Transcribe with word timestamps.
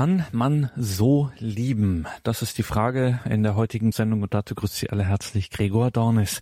Kann 0.00 0.24
man 0.32 0.70
so 0.76 1.30
lieben? 1.40 2.06
Das 2.22 2.40
ist 2.40 2.56
die 2.56 2.62
Frage 2.62 3.20
in 3.28 3.42
der 3.42 3.54
heutigen 3.54 3.92
Sendung 3.92 4.22
und 4.22 4.32
dazu 4.32 4.54
grüßt 4.54 4.74
Sie 4.74 4.88
alle 4.88 5.04
herzlich 5.04 5.50
Gregor 5.50 5.90
Dornis. 5.90 6.40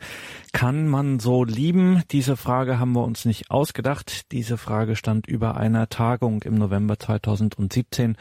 Kann 0.52 0.86
man 0.86 1.18
so 1.18 1.42
lieben? 1.42 2.04
Diese 2.12 2.36
Frage 2.36 2.78
haben 2.78 2.92
wir 2.92 3.02
uns 3.02 3.24
nicht 3.24 3.50
ausgedacht. 3.50 4.30
Diese 4.30 4.58
Frage 4.58 4.94
stand 4.94 5.26
über 5.26 5.56
einer 5.56 5.88
Tagung 5.88 6.42
im 6.42 6.54
November 6.54 7.00
2017, 7.00 8.16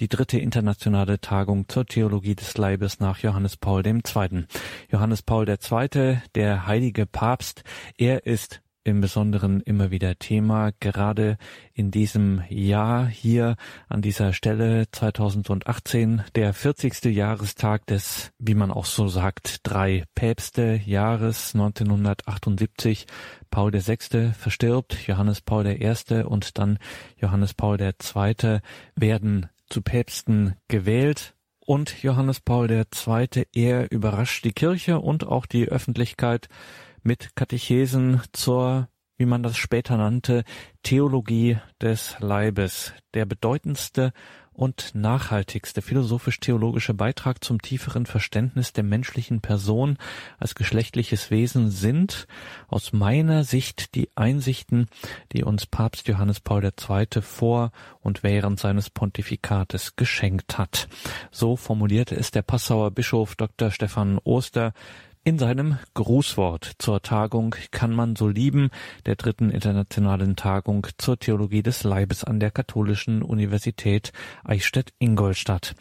die 0.00 0.08
dritte 0.08 0.38
internationale 0.38 1.18
Tagung 1.18 1.66
zur 1.66 1.86
Theologie 1.86 2.34
des 2.34 2.54
Leibes 2.58 3.00
nach 3.00 3.20
Johannes 3.20 3.56
Paul 3.56 3.86
II. 3.86 4.02
Johannes 4.90 5.22
Paul 5.22 5.48
II., 5.48 6.18
der 6.34 6.66
heilige 6.66 7.06
Papst, 7.06 7.64
er 7.96 8.26
ist 8.26 8.60
im 8.84 9.00
Besonderen 9.00 9.60
immer 9.62 9.90
wieder 9.90 10.18
Thema, 10.18 10.70
gerade 10.78 11.38
in 11.72 11.90
diesem 11.90 12.42
Jahr 12.50 13.06
hier 13.06 13.56
an 13.88 14.02
dieser 14.02 14.32
Stelle 14.34 14.84
2018, 14.92 16.22
der 16.34 16.52
40. 16.52 17.06
Jahrestag 17.06 17.86
des, 17.86 18.30
wie 18.38 18.54
man 18.54 18.70
auch 18.70 18.84
so 18.84 19.08
sagt, 19.08 19.60
drei 19.62 20.04
Päpste 20.14 20.80
Jahres 20.84 21.54
1978. 21.54 23.06
Paul 23.50 23.72
VI. 23.72 24.32
verstirbt, 24.32 25.06
Johannes 25.06 25.40
Paul 25.40 25.66
I. 25.66 26.22
und 26.22 26.58
dann 26.58 26.78
Johannes 27.16 27.54
Paul 27.54 27.80
II. 27.80 28.58
werden 28.96 29.48
zu 29.68 29.80
Päpsten 29.80 30.56
gewählt. 30.68 31.34
Und 31.66 32.02
Johannes 32.02 32.40
Paul 32.40 32.70
II. 32.70 33.46
er 33.54 33.90
überrascht 33.90 34.44
die 34.44 34.52
Kirche 34.52 35.00
und 35.00 35.26
auch 35.26 35.46
die 35.46 35.66
Öffentlichkeit 35.66 36.48
mit 37.04 37.36
Katechesen 37.36 38.20
zur, 38.32 38.88
wie 39.16 39.26
man 39.26 39.42
das 39.42 39.56
später 39.56 39.96
nannte, 39.96 40.42
Theologie 40.82 41.58
des 41.80 42.16
Leibes, 42.18 42.92
der 43.14 43.26
bedeutendste 43.26 44.12
und 44.54 44.94
nachhaltigste 44.94 45.82
philosophisch-theologische 45.82 46.94
Beitrag 46.94 47.42
zum 47.42 47.60
tieferen 47.60 48.06
Verständnis 48.06 48.72
der 48.72 48.84
menschlichen 48.84 49.40
Person 49.40 49.98
als 50.38 50.54
geschlechtliches 50.54 51.30
Wesen 51.30 51.70
sind 51.70 52.26
aus 52.68 52.92
meiner 52.92 53.42
Sicht 53.42 53.96
die 53.96 54.08
Einsichten, 54.14 54.86
die 55.32 55.42
uns 55.42 55.66
Papst 55.66 56.06
Johannes 56.06 56.38
Paul 56.40 56.64
II. 56.64 57.20
vor 57.20 57.72
und 58.00 58.22
während 58.22 58.60
seines 58.60 58.90
Pontifikates 58.90 59.96
geschenkt 59.96 60.56
hat. 60.56 60.88
So 61.32 61.56
formulierte 61.56 62.14
es 62.14 62.30
der 62.30 62.42
Passauer 62.42 62.92
Bischof 62.92 63.34
Dr. 63.34 63.72
Stefan 63.72 64.18
Oster 64.22 64.72
in 65.24 65.38
seinem 65.38 65.78
Grußwort 65.94 66.72
zur 66.78 67.00
Tagung 67.00 67.54
Kann 67.70 67.92
man 67.92 68.14
so 68.14 68.28
lieben, 68.28 68.68
der 69.06 69.16
dritten 69.16 69.50
internationalen 69.50 70.36
Tagung 70.36 70.86
zur 70.98 71.18
Theologie 71.18 71.62
des 71.62 71.82
Leibes 71.82 72.24
an 72.24 72.40
der 72.40 72.50
Katholischen 72.50 73.22
Universität 73.22 74.12
Eichstätt-Ingolstadt. 74.44 75.74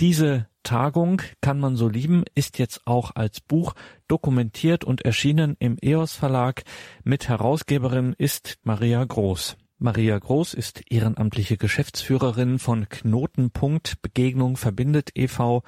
Diese 0.00 0.48
Tagung 0.64 1.22
Kann 1.40 1.60
man 1.60 1.76
so 1.76 1.88
lieben 1.88 2.24
ist 2.34 2.58
jetzt 2.58 2.80
auch 2.84 3.12
als 3.14 3.40
Buch 3.40 3.74
dokumentiert 4.08 4.82
und 4.84 5.02
erschienen 5.02 5.56
im 5.60 5.76
EOS 5.80 6.16
Verlag. 6.16 6.64
Mit 7.04 7.28
Herausgeberin 7.28 8.14
ist 8.18 8.58
Maria 8.64 9.04
Groß. 9.04 9.56
Maria 9.78 10.18
Groß 10.18 10.52
ist 10.54 10.82
ehrenamtliche 10.90 11.56
Geschäftsführerin 11.56 12.58
von 12.58 12.88
Knotenpunkt 12.88 14.02
Begegnung 14.02 14.56
verbindet 14.56 15.10
e.V 15.14 15.62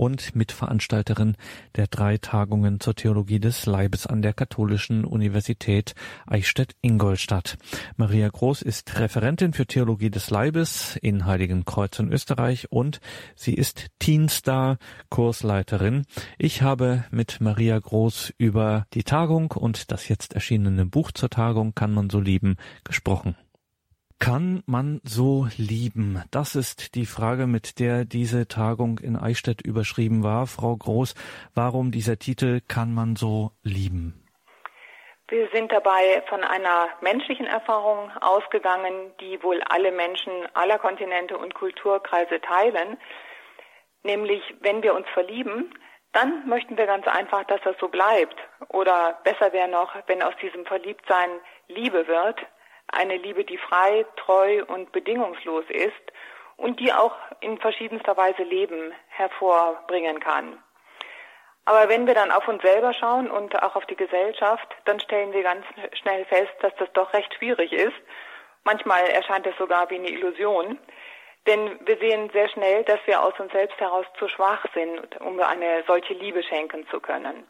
und 0.00 0.34
Mitveranstalterin 0.34 1.36
der 1.76 1.86
drei 1.86 2.16
Tagungen 2.16 2.80
zur 2.80 2.94
Theologie 2.94 3.38
des 3.38 3.66
Leibes 3.66 4.06
an 4.06 4.22
der 4.22 4.32
Katholischen 4.32 5.04
Universität 5.04 5.94
Eichstätt-Ingolstadt. 6.26 7.58
Maria 7.98 8.30
Groß 8.30 8.62
ist 8.62 8.98
Referentin 8.98 9.52
für 9.52 9.66
Theologie 9.66 10.08
des 10.08 10.30
Leibes 10.30 10.96
in 11.02 11.26
Heiligenkreuz 11.26 11.98
in 11.98 12.10
Österreich 12.10 12.72
und 12.72 13.00
sie 13.36 13.52
ist 13.52 13.88
Teenstar 13.98 14.78
Kursleiterin. 15.10 16.06
Ich 16.38 16.62
habe 16.62 17.04
mit 17.10 17.42
Maria 17.42 17.78
Groß 17.78 18.32
über 18.38 18.86
die 18.94 19.04
Tagung 19.04 19.50
und 19.50 19.92
das 19.92 20.08
jetzt 20.08 20.32
erschienene 20.32 20.86
Buch 20.86 21.12
zur 21.12 21.28
Tagung 21.28 21.74
Kann 21.74 21.92
man 21.92 22.08
so 22.08 22.20
lieben 22.20 22.56
gesprochen. 22.84 23.36
Kann 24.20 24.62
man 24.66 25.00
so 25.02 25.46
lieben? 25.56 26.22
Das 26.30 26.54
ist 26.54 26.94
die 26.94 27.06
Frage, 27.06 27.46
mit 27.46 27.80
der 27.80 28.04
diese 28.04 28.46
Tagung 28.46 28.98
in 28.98 29.16
Eichstätt 29.16 29.62
überschrieben 29.62 30.22
war. 30.22 30.46
Frau 30.46 30.76
Groß, 30.76 31.14
warum 31.54 31.90
dieser 31.90 32.18
Titel 32.18 32.60
Kann 32.68 32.92
man 32.92 33.16
so 33.16 33.52
lieben? 33.62 34.22
Wir 35.28 35.48
sind 35.54 35.72
dabei 35.72 36.22
von 36.28 36.44
einer 36.44 36.88
menschlichen 37.00 37.46
Erfahrung 37.46 38.10
ausgegangen, 38.20 39.10
die 39.20 39.42
wohl 39.42 39.62
alle 39.62 39.90
Menschen 39.90 40.32
aller 40.52 40.78
Kontinente 40.78 41.38
und 41.38 41.54
Kulturkreise 41.54 42.42
teilen. 42.42 42.98
Nämlich, 44.02 44.42
wenn 44.60 44.82
wir 44.82 44.94
uns 44.94 45.06
verlieben, 45.14 45.74
dann 46.12 46.46
möchten 46.46 46.76
wir 46.76 46.84
ganz 46.86 47.06
einfach, 47.06 47.44
dass 47.44 47.62
das 47.62 47.76
so 47.80 47.88
bleibt. 47.88 48.36
Oder 48.68 49.18
besser 49.24 49.54
wäre 49.54 49.68
noch, 49.68 49.94
wenn 50.08 50.22
aus 50.22 50.34
diesem 50.42 50.66
Verliebtsein 50.66 51.30
Liebe 51.68 52.06
wird, 52.06 52.38
eine 52.92 53.16
Liebe, 53.16 53.44
die 53.44 53.58
frei, 53.58 54.06
treu 54.16 54.64
und 54.66 54.92
bedingungslos 54.92 55.64
ist 55.68 56.12
und 56.56 56.80
die 56.80 56.92
auch 56.92 57.14
in 57.40 57.58
verschiedenster 57.58 58.16
Weise 58.16 58.42
Leben 58.42 58.92
hervorbringen 59.08 60.20
kann. 60.20 60.62
Aber 61.64 61.88
wenn 61.88 62.06
wir 62.06 62.14
dann 62.14 62.30
auf 62.30 62.48
uns 62.48 62.62
selber 62.62 62.92
schauen 62.92 63.30
und 63.30 63.62
auch 63.62 63.76
auf 63.76 63.86
die 63.86 63.96
Gesellschaft, 63.96 64.66
dann 64.86 64.98
stellen 64.98 65.32
wir 65.32 65.42
ganz 65.42 65.64
schnell 66.00 66.24
fest, 66.24 66.52
dass 66.60 66.74
das 66.76 66.92
doch 66.94 67.12
recht 67.12 67.32
schwierig 67.34 67.72
ist. 67.72 67.96
Manchmal 68.64 69.06
erscheint 69.06 69.46
es 69.46 69.56
sogar 69.56 69.88
wie 69.90 69.96
eine 69.96 70.10
Illusion. 70.10 70.78
Denn 71.46 71.78
wir 71.86 71.96
sehen 71.98 72.28
sehr 72.30 72.48
schnell, 72.48 72.84
dass 72.84 72.98
wir 73.06 73.22
aus 73.22 73.38
uns 73.38 73.52
selbst 73.52 73.78
heraus 73.80 74.04
zu 74.18 74.28
schwach 74.28 74.64
sind, 74.74 75.20
um 75.20 75.40
eine 75.40 75.84
solche 75.86 76.12
Liebe 76.14 76.42
schenken 76.42 76.86
zu 76.88 77.00
können. 77.00 77.46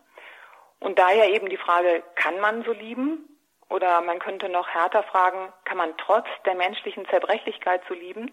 Und 0.78 0.98
daher 0.98 1.28
eben 1.30 1.48
die 1.48 1.56
Frage, 1.56 2.02
kann 2.14 2.40
man 2.40 2.62
so 2.62 2.72
lieben? 2.72 3.26
Oder 3.70 4.00
man 4.02 4.18
könnte 4.18 4.48
noch 4.48 4.68
härter 4.68 5.04
fragen, 5.04 5.52
kann 5.64 5.78
man 5.78 5.94
trotz 5.96 6.26
der 6.44 6.56
menschlichen 6.56 7.06
Zerbrechlichkeit 7.06 7.82
zu 7.86 7.94
lieben? 7.94 8.32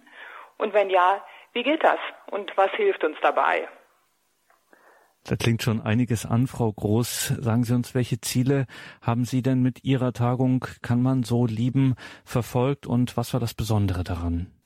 Und 0.58 0.74
wenn 0.74 0.90
ja, 0.90 1.24
wie 1.54 1.64
geht 1.64 1.84
das? 1.84 2.00
Und 2.32 2.52
was 2.58 2.72
hilft 2.72 3.04
uns 3.04 3.18
dabei? 3.22 3.68
Da 5.24 5.36
klingt 5.36 5.62
schon 5.62 5.82
einiges 5.82 6.26
an, 6.26 6.48
Frau 6.48 6.72
Groß. 6.72 7.36
Sagen 7.40 7.64
Sie 7.64 7.76
uns, 7.76 7.94
welche 7.94 8.20
Ziele 8.20 8.66
haben 9.02 9.26
Sie 9.26 9.42
denn 9.42 9.62
mit 9.62 9.84
Ihrer 9.84 10.14
Tagung 10.14 10.66
Kann 10.82 11.02
man 11.02 11.24
so 11.24 11.46
lieben 11.46 11.96
verfolgt 12.26 12.88
und 12.88 13.16
was 13.18 13.34
war 13.34 13.40
das 13.40 13.54
Besondere 13.54 14.04
daran? 14.04 14.57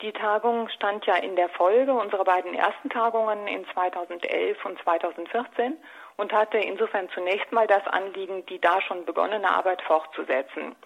Die 0.00 0.12
Tagung 0.12 0.68
stand 0.68 1.06
ja 1.06 1.16
in 1.16 1.34
der 1.34 1.48
Folge 1.48 1.92
unserer 1.92 2.22
beiden 2.22 2.54
ersten 2.54 2.88
Tagungen 2.88 3.48
in 3.48 3.66
2011 3.72 4.64
und 4.64 4.80
2014 4.82 5.76
und 6.16 6.32
hatte 6.32 6.58
insofern 6.58 7.08
zunächst 7.10 7.50
mal 7.50 7.66
das 7.66 7.84
Anliegen, 7.88 8.46
die 8.46 8.60
da 8.60 8.80
schon 8.80 9.04
begonnene 9.04 9.50
Arbeit 9.50 9.82
fortzusetzen. 9.82 10.76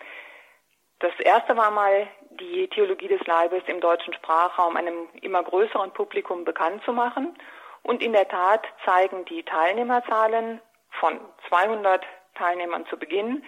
Das 1.00 1.12
erste 1.18 1.56
war 1.58 1.70
mal, 1.70 2.06
die 2.30 2.68
Theologie 2.68 3.08
des 3.08 3.26
Leibes 3.26 3.62
im 3.66 3.80
deutschen 3.80 4.14
Sprachraum 4.14 4.76
einem 4.76 5.08
immer 5.20 5.42
größeren 5.42 5.92
Publikum 5.92 6.44
bekannt 6.44 6.82
zu 6.84 6.92
machen. 6.94 7.36
Und 7.82 8.02
in 8.02 8.12
der 8.12 8.28
Tat 8.28 8.64
zeigen 8.84 9.26
die 9.26 9.42
Teilnehmerzahlen 9.42 10.62
von 11.00 11.20
200 11.48 12.02
Teilnehmern 12.34 12.86
zu 12.86 12.96
Beginn 12.96 13.44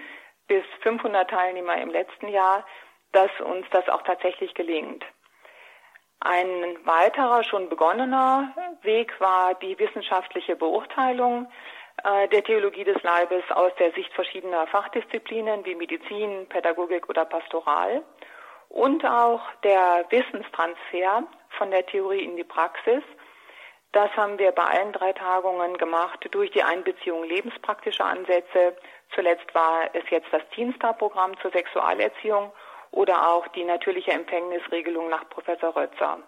bis 0.46 0.64
500 0.82 1.30
Teilnehmer 1.30 1.78
im 1.78 1.90
letzten 1.90 2.28
Jahr, 2.28 2.66
dass 3.12 3.30
uns 3.40 3.66
das 3.70 3.88
auch 3.88 4.02
tatsächlich 4.02 4.52
gelingt. 4.54 5.04
Ein 6.20 6.78
weiterer, 6.84 7.44
schon 7.44 7.68
begonnener 7.68 8.54
Weg 8.82 9.20
war 9.20 9.54
die 9.54 9.78
wissenschaftliche 9.78 10.56
Beurteilung 10.56 11.46
äh, 12.02 12.28
der 12.28 12.42
Theologie 12.42 12.84
des 12.84 13.02
Leibes 13.02 13.44
aus 13.50 13.72
der 13.78 13.92
Sicht 13.92 14.12
verschiedener 14.14 14.66
Fachdisziplinen 14.66 15.64
wie 15.64 15.74
Medizin, 15.74 16.48
Pädagogik 16.48 17.08
oder 17.08 17.24
Pastoral 17.24 18.02
und 18.68 19.04
auch 19.04 19.42
der 19.62 20.04
Wissenstransfer 20.08 21.24
von 21.50 21.70
der 21.70 21.86
Theorie 21.86 22.24
in 22.24 22.36
die 22.36 22.44
Praxis. 22.44 23.02
Das 23.92 24.10
haben 24.16 24.38
wir 24.38 24.50
bei 24.50 24.64
allen 24.64 24.92
drei 24.92 25.12
Tagungen 25.12 25.78
gemacht 25.78 26.26
durch 26.32 26.50
die 26.50 26.64
Einbeziehung 26.64 27.22
lebenspraktischer 27.22 28.04
Ansätze. 28.04 28.76
Zuletzt 29.14 29.54
war 29.54 29.88
es 29.92 30.02
jetzt 30.10 30.32
das 30.32 30.42
Teenstar-Programm 30.52 31.38
zur 31.38 31.52
Sexualerziehung 31.52 32.52
oder 32.94 33.28
auch 33.28 33.48
die 33.48 33.64
natürliche 33.64 34.12
Empfängnisregelung 34.12 35.08
nach 35.08 35.28
Professor 35.28 35.74
Rötzer. 35.74 36.18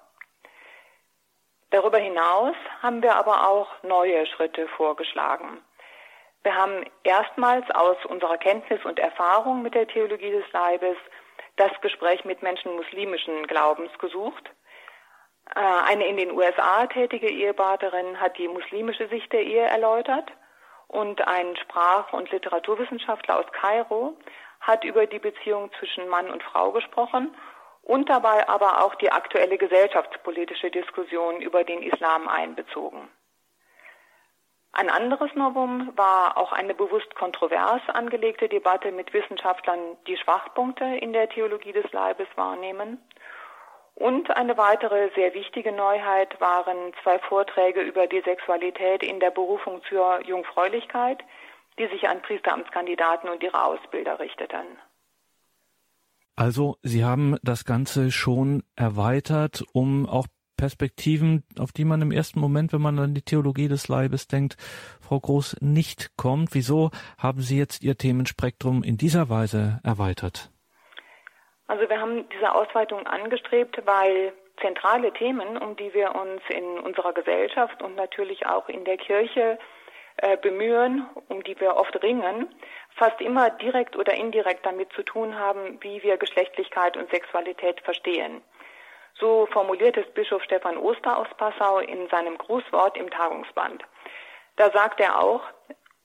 Darüber 1.71 1.99
hinaus 1.99 2.57
haben 2.83 3.03
wir 3.03 3.15
aber 3.17 3.49
auch 3.49 3.69
neue 3.83 4.27
Schritte 4.27 4.67
vorgeschlagen. 4.69 5.61
Wir 6.43 6.55
haben 6.55 6.85
erstmals 7.03 7.69
aus 7.73 7.97
unserer 8.07 8.39
Kenntnis 8.39 8.85
und 8.85 8.99
Erfahrung 8.99 9.63
mit 9.63 9.75
der 9.75 9.89
Theologie 9.89 10.31
des 10.31 10.51
Leibes 10.53 10.97
das 11.57 11.73
Gespräch 11.81 12.25
mit 12.25 12.43
Menschen 12.43 12.77
muslimischen 12.77 13.47
Glaubens 13.47 13.91
gesucht. 13.99 14.51
Äh, 15.55 15.61
eine 15.61 16.07
in 16.07 16.17
den 16.17 16.33
USA 16.33 16.87
tätige 16.87 17.29
Ehepartnerin 17.29 18.21
hat 18.21 18.39
die 18.39 18.49
muslimische 18.49 19.09
Sicht 19.09 19.33
der 19.33 19.43
Ehe 19.43 19.65
erläutert 19.65 20.31
und 20.89 21.27
ein 21.27 21.57
Sprach- 21.57 22.12
und 22.12 22.31
Literaturwissenschaftler 22.31 23.39
aus 23.39 23.47
Kairo 23.53 24.17
hat 24.61 24.85
über 24.85 25.06
die 25.06 25.19
Beziehung 25.19 25.70
zwischen 25.79 26.08
Mann 26.08 26.31
und 26.31 26.43
Frau 26.43 26.73
gesprochen 26.73 27.35
und 27.82 28.08
dabei 28.08 28.49
aber 28.49 28.85
auch 28.85 28.94
die 28.97 29.12
aktuelle 29.12 29.58
gesellschaftspolitische 29.58 30.70
Diskussion 30.70 31.41
über 31.41 31.64
den 31.64 31.82
Islam 31.82 32.29
einbezogen. 32.29 33.08
Ein 34.73 34.91
anderes 34.91 35.35
Novum 35.35 35.93
war 35.97 36.37
auch 36.37 36.53
eine 36.53 36.75
bewusst 36.75 37.14
kontrovers 37.14 37.81
angelegte 37.88 38.47
Debatte 38.49 38.93
mit 38.93 39.14
Wissenschaftlern, 39.14 39.97
die 40.06 40.19
Schwachpunkte 40.19 40.85
in 40.85 41.14
der 41.14 41.31
Theologie 41.31 41.73
des 41.73 41.91
Leibes 41.93 42.29
wahrnehmen. 42.35 43.00
Und 43.94 44.31
eine 44.37 44.59
weitere 44.59 45.09
sehr 45.14 45.32
wichtige 45.32 45.73
Neuheit 45.73 46.38
waren 46.43 46.93
zwei 47.02 47.19
Vorträge 47.20 47.81
über 47.81 48.06
die 48.06 48.20
Sexualität 48.20 49.02
in 49.02 49.19
der 49.19 49.31
Berufung 49.31 49.82
zur 49.88 50.20
Jungfräulichkeit, 50.26 51.25
die 51.78 51.87
sich 51.88 52.08
an 52.08 52.23
Priesteramtskandidaten 52.23 53.28
und 53.28 53.43
ihre 53.43 53.62
Ausbilder 53.62 54.19
richteten. 54.19 54.78
Also 56.34 56.76
Sie 56.82 57.05
haben 57.05 57.37
das 57.43 57.64
Ganze 57.64 58.11
schon 58.11 58.62
erweitert, 58.76 59.64
um 59.73 60.06
auch 60.06 60.26
Perspektiven, 60.56 61.44
auf 61.58 61.73
die 61.73 61.84
man 61.84 62.00
im 62.00 62.12
ersten 62.12 62.40
Moment, 62.40 62.73
wenn 62.73 62.81
man 62.81 62.99
an 62.99 63.14
die 63.14 63.23
Theologie 63.23 63.69
des 63.69 63.88
Leibes 63.88 64.26
denkt, 64.26 64.56
Frau 65.06 65.20
Groß, 65.20 65.58
nicht 65.61 66.17
kommt. 66.17 66.55
Wieso 66.55 66.90
haben 67.19 67.40
Sie 67.40 67.58
jetzt 67.58 67.82
Ihr 67.82 67.96
Themenspektrum 67.96 68.82
in 68.82 68.96
dieser 68.96 69.28
Weise 69.28 69.81
erweitert? 69.84 70.50
Also 71.67 71.88
wir 71.88 72.00
haben 72.00 72.26
diese 72.31 72.55
Ausweitung 72.55 73.06
angestrebt, 73.06 73.82
weil 73.84 74.32
zentrale 74.61 75.12
Themen, 75.12 75.58
um 75.58 75.76
die 75.76 75.93
wir 75.93 76.14
uns 76.14 76.40
in 76.49 76.78
unserer 76.78 77.12
Gesellschaft 77.12 77.82
und 77.82 77.94
natürlich 77.96 78.46
auch 78.46 78.69
in 78.69 78.84
der 78.84 78.96
Kirche 78.96 79.58
äh, 79.58 79.75
bemühen, 80.41 81.07
um 81.29 81.43
die 81.43 81.59
wir 81.61 81.77
oft 81.77 82.03
ringen, 82.03 82.49
fast 82.97 83.21
immer 83.21 83.51
direkt 83.51 83.97
oder 83.97 84.15
indirekt 84.15 84.65
damit 84.65 84.93
zu 84.93 85.03
tun 85.03 85.39
haben, 85.39 85.79
wie 85.83 86.03
wir 86.03 86.17
Geschlechtlichkeit 86.17 86.97
und 86.97 87.11
Sexualität 87.11 87.81
verstehen. 87.83 88.43
So 89.19 89.47
formuliert 89.47 89.97
es 89.97 90.07
Bischof 90.13 90.43
Stefan 90.43 90.77
Oster 90.77 91.19
aus 91.19 91.29
Passau 91.37 91.79
in 91.79 92.09
seinem 92.09 92.37
Grußwort 92.37 92.97
im 92.97 93.11
Tagungsband. 93.11 93.83
Da 94.57 94.71
sagt 94.71 95.01
er 95.01 95.23
auch, 95.23 95.43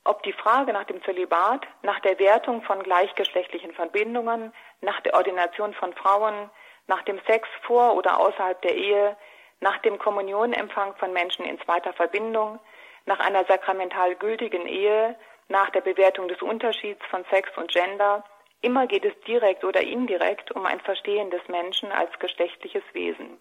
ob 0.03 0.23
die 0.23 0.33
Frage 0.33 0.73
nach 0.73 0.85
dem 0.85 1.03
Zölibat, 1.03 1.67
nach 1.83 1.99
der 1.99 2.17
Wertung 2.19 2.63
von 2.63 2.81
gleichgeschlechtlichen 2.83 3.73
Verbindungen, 3.73 4.53
nach 4.81 4.99
der 5.01 5.13
Ordination 5.13 5.73
von 5.73 5.93
Frauen, 5.93 6.49
nach 6.87 7.03
dem 7.03 7.19
Sex 7.27 7.47
vor 7.63 7.95
oder 7.95 8.19
außerhalb 8.19 8.61
der 8.61 8.75
Ehe, 8.75 9.15
nach 9.59 9.77
dem 9.79 9.99
Kommunionempfang 9.99 10.95
von 10.95 11.13
Menschen 11.13 11.45
in 11.45 11.59
zweiter 11.61 11.93
Verbindung, 11.93 12.59
nach 13.05 13.19
einer 13.19 13.45
sakramental 13.45 14.15
gültigen 14.15 14.67
Ehe, 14.67 15.15
nach 15.47 15.69
der 15.71 15.81
Bewertung 15.81 16.27
des 16.27 16.41
Unterschieds 16.41 17.03
von 17.09 17.25
Sex 17.29 17.49
und 17.57 17.71
Gender, 17.71 18.23
Immer 18.61 18.85
geht 18.85 19.05
es 19.05 19.19
direkt 19.21 19.63
oder 19.63 19.81
indirekt 19.81 20.51
um 20.51 20.65
ein 20.65 20.79
Verstehen 20.81 21.31
des 21.31 21.47
Menschen 21.47 21.91
als 21.91 22.17
geschlechtliches 22.19 22.83
Wesen. 22.93 23.39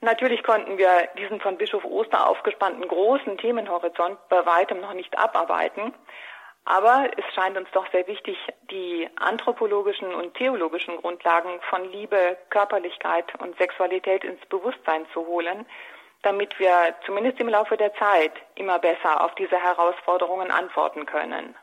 Natürlich 0.00 0.44
konnten 0.44 0.78
wir 0.78 1.08
diesen 1.18 1.40
von 1.40 1.58
Bischof 1.58 1.84
Oster 1.84 2.28
aufgespannten 2.28 2.86
großen 2.86 3.36
Themenhorizont 3.38 4.16
bei 4.28 4.46
weitem 4.46 4.80
noch 4.80 4.92
nicht 4.94 5.18
abarbeiten, 5.18 5.92
aber 6.64 7.10
es 7.16 7.34
scheint 7.34 7.56
uns 7.56 7.68
doch 7.72 7.90
sehr 7.90 8.06
wichtig, 8.06 8.38
die 8.70 9.08
anthropologischen 9.16 10.14
und 10.14 10.34
theologischen 10.34 10.98
Grundlagen 10.98 11.60
von 11.68 11.90
Liebe, 11.90 12.36
Körperlichkeit 12.50 13.34
und 13.40 13.58
Sexualität 13.58 14.22
ins 14.22 14.44
Bewusstsein 14.46 15.06
zu 15.12 15.26
holen, 15.26 15.66
damit 16.22 16.58
wir 16.58 16.94
zumindest 17.06 17.40
im 17.40 17.48
Laufe 17.48 17.76
der 17.76 17.94
Zeit 17.94 18.32
immer 18.54 18.78
besser 18.78 19.24
auf 19.24 19.34
diese 19.36 19.56
Herausforderungen 19.56 20.50
antworten 20.50 21.06
können. 21.06 21.54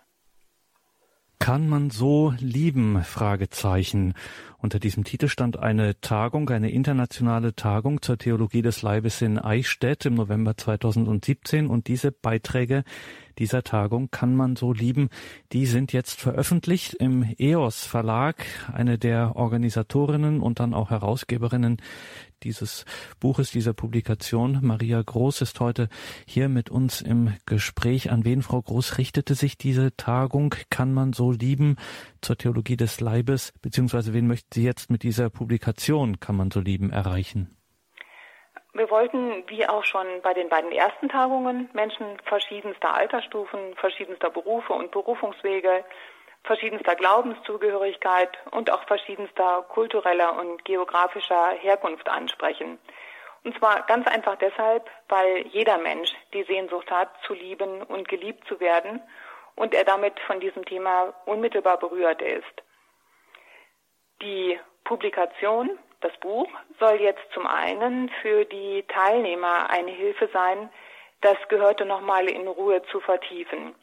Kann 1.40 1.68
man 1.68 1.90
so 1.90 2.34
lieben? 2.40 3.04
Fragezeichen. 3.04 4.14
Unter 4.58 4.80
diesem 4.80 5.04
Titel 5.04 5.28
stand 5.28 5.60
eine 5.60 6.00
Tagung, 6.00 6.50
eine 6.50 6.72
internationale 6.72 7.56
Tagung 7.56 8.02
zur 8.02 8.18
Theologie 8.18 8.62
des 8.62 8.82
Leibes 8.82 9.22
in 9.22 9.38
Eichstätt 9.38 10.06
im 10.06 10.16
November 10.16 10.58
2017 10.58 11.68
und 11.68 11.88
diese 11.88 12.12
Beiträge 12.12 12.84
dieser 13.38 13.64
Tagung 13.64 14.10
kann 14.12 14.36
man 14.36 14.56
so 14.56 14.74
lieben. 14.74 15.10
Die 15.52 15.66
sind 15.66 15.94
jetzt 15.94 16.20
veröffentlicht 16.20 16.94
im 16.94 17.34
EOS 17.38 17.86
Verlag. 17.86 18.46
Eine 18.72 18.98
der 18.98 19.36
Organisatorinnen 19.36 20.40
und 20.40 20.60
dann 20.60 20.74
auch 20.74 20.90
Herausgeberinnen 20.90 21.78
dieses 22.44 22.86
Buches, 23.20 23.52
dieser 23.52 23.74
Publikation, 23.74 24.60
Maria 24.62 25.02
Groß, 25.02 25.42
ist 25.42 25.60
heute 25.60 25.90
hier 26.26 26.48
mit 26.48 26.70
uns 26.70 27.02
im 27.02 27.34
Gespräch. 27.46 28.12
An 28.12 28.24
wen, 28.24 28.42
Frau 28.42 28.62
Groß, 28.62 28.98
richtete 28.98 29.36
sich 29.36 29.58
diese 29.58 29.96
Tagung? 29.98 30.54
Kann 30.70 30.94
man 30.94 31.14
so 31.14 31.32
lieben 31.32 31.76
zur 32.22 32.38
Theologie 32.38 32.78
des 32.78 33.02
Leibes? 33.02 33.54
Beziehungsweise 33.62 34.14
wen 34.14 34.28
möchten 34.28 34.50
Sie 34.54 34.64
jetzt 34.64 34.90
mit 34.90 35.04
dieser 35.04 35.30
Publikation, 35.30 36.20
kann 36.20 36.36
man 36.36 36.52
so 36.52 36.60
lieben, 36.60 36.92
erreichen? 36.92 37.50
Wir 38.76 38.90
wollten, 38.90 39.48
wie 39.48 39.66
auch 39.66 39.86
schon 39.86 40.06
bei 40.22 40.34
den 40.34 40.50
beiden 40.50 40.74
ersten 40.74 41.08
Tagungen, 41.08 41.70
Menschen 41.72 42.20
verschiedenster 42.26 42.94
Altersstufen, 42.94 43.74
verschiedenster 43.76 44.30
Berufe 44.30 44.74
und 44.74 44.92
Berufungswege, 44.92 45.86
verschiedenster 46.44 46.96
Glaubenszugehörigkeit 46.96 48.38
und 48.52 48.70
auch 48.70 48.84
verschiedenster 48.84 49.66
kultureller 49.70 50.38
und 50.38 50.66
geografischer 50.66 51.52
Herkunft 51.52 52.10
ansprechen. 52.10 52.78
Und 53.46 53.58
zwar 53.58 53.86
ganz 53.86 54.08
einfach 54.08 54.36
deshalb, 54.40 54.90
weil 55.08 55.48
jeder 55.48 55.78
Mensch 55.78 56.12
die 56.34 56.44
Sehnsucht 56.44 56.92
hat, 56.92 57.10
zu 57.26 57.34
lieben 57.34 57.82
und 57.82 58.10
geliebt 58.10 58.46
zu 58.50 58.60
werden 58.60 59.02
und 59.56 59.74
er 59.74 59.86
damit 59.86 60.20
von 60.28 60.42
diesem 60.42 60.66
Thema 60.66 61.14
unmittelbar 61.26 61.78
berührt 61.78 62.22
ist. 62.22 62.64
Die 64.22 64.60
Publikation 64.84 65.80
das 66.02 66.16
Buch 66.18 66.48
soll 66.80 67.02
jetzt 67.02 67.24
zum 67.34 67.48
einen 67.48 68.10
für 68.22 68.46
die 68.46 68.84
Teilnehmer 68.88 69.70
eine 69.70 69.92
Hilfe 69.92 70.30
sein, 70.34 70.70
das 71.22 71.38
Gehörte 71.50 71.86
nochmal 71.86 72.30
in 72.30 72.48
Ruhe 72.48 72.82
zu 72.92 73.00
vertiefen. 73.00 73.76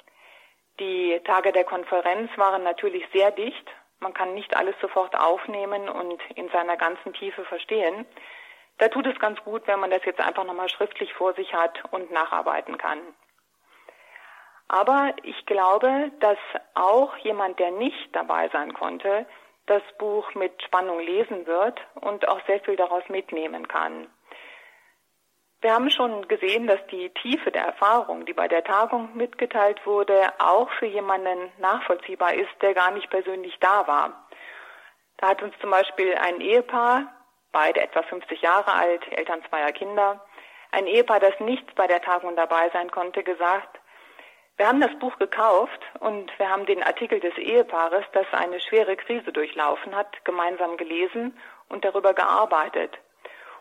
Die 0.80 1.20
Tage 1.24 1.52
der 1.52 1.64
Konferenz 1.64 2.30
waren 2.36 2.62
natürlich 2.62 3.04
sehr 3.12 3.30
dicht. 3.30 3.70
Man 4.00 4.14
kann 4.14 4.34
nicht 4.34 4.56
alles 4.56 4.74
sofort 4.80 5.14
aufnehmen 5.14 5.88
und 5.88 6.20
in 6.34 6.48
seiner 6.50 6.76
ganzen 6.76 7.12
Tiefe 7.12 7.44
verstehen. 7.44 8.06
Da 8.78 8.88
tut 8.88 9.06
es 9.06 9.18
ganz 9.18 9.40
gut, 9.44 9.66
wenn 9.66 9.80
man 9.80 9.90
das 9.90 10.04
jetzt 10.04 10.20
einfach 10.20 10.44
nochmal 10.44 10.68
schriftlich 10.68 11.12
vor 11.14 11.34
sich 11.34 11.52
hat 11.54 11.82
und 11.92 12.10
nacharbeiten 12.10 12.78
kann. 12.78 12.98
Aber 14.68 15.14
ich 15.22 15.44
glaube, 15.46 16.10
dass 16.20 16.38
auch 16.74 17.16
jemand, 17.18 17.58
der 17.58 17.70
nicht 17.72 18.08
dabei 18.16 18.48
sein 18.48 18.72
konnte, 18.72 19.26
das 19.66 19.82
Buch 19.98 20.34
mit 20.34 20.62
Spannung 20.62 21.00
lesen 21.00 21.46
wird 21.46 21.80
und 21.94 22.26
auch 22.28 22.40
sehr 22.46 22.60
viel 22.60 22.76
daraus 22.76 23.08
mitnehmen 23.08 23.68
kann. 23.68 24.08
Wir 25.60 25.74
haben 25.74 25.90
schon 25.90 26.26
gesehen, 26.26 26.66
dass 26.66 26.84
die 26.88 27.10
Tiefe 27.10 27.52
der 27.52 27.64
Erfahrung, 27.64 28.26
die 28.26 28.32
bei 28.32 28.48
der 28.48 28.64
Tagung 28.64 29.16
mitgeteilt 29.16 29.86
wurde, 29.86 30.32
auch 30.40 30.69
für 30.72 30.86
jemanden 30.86 31.52
nachvollziehbar 31.58 32.34
ist, 32.34 32.50
der 32.62 32.74
gar 32.74 32.90
nicht 32.90 33.08
persönlich 33.10 33.56
da 33.60 33.86
war. 33.86 34.26
Da 35.19 35.28
hat 35.28 35.42
uns 35.42 35.54
zum 35.60 35.70
Beispiel 35.70 36.16
ein 36.16 36.40
Ehepaar, 36.40 37.14
beide 37.52 37.81
etwa 37.81 38.02
50 38.02 38.42
Jahre 38.42 38.72
alt, 38.72 39.06
Eltern 39.12 39.40
zweier 39.48 39.70
Kinder, 39.70 40.26
ein 40.72 40.88
Ehepaar, 40.88 41.20
das 41.20 41.38
nicht 41.38 41.76
bei 41.76 41.86
der 41.86 42.02
Tagung 42.02 42.34
dabei 42.34 42.70
sein 42.70 42.90
konnte, 42.90 43.22
gesagt, 43.22 43.78
wir 44.62 44.69
haben 44.69 44.81
das 44.81 44.96
Buch 45.00 45.19
gekauft 45.19 45.81
und 45.98 46.31
wir 46.38 46.48
haben 46.48 46.66
den 46.66 46.84
Artikel 46.84 47.19
des 47.19 47.36
Ehepaares, 47.36 48.04
das 48.12 48.26
eine 48.31 48.60
schwere 48.60 48.96
Krise 48.96 49.32
durchlaufen 49.32 49.92
hat, 49.92 50.24
gemeinsam 50.24 50.76
gelesen 50.76 51.36
und 51.69 51.84
darüber 51.84 52.14
gearbeitet. 52.14 52.96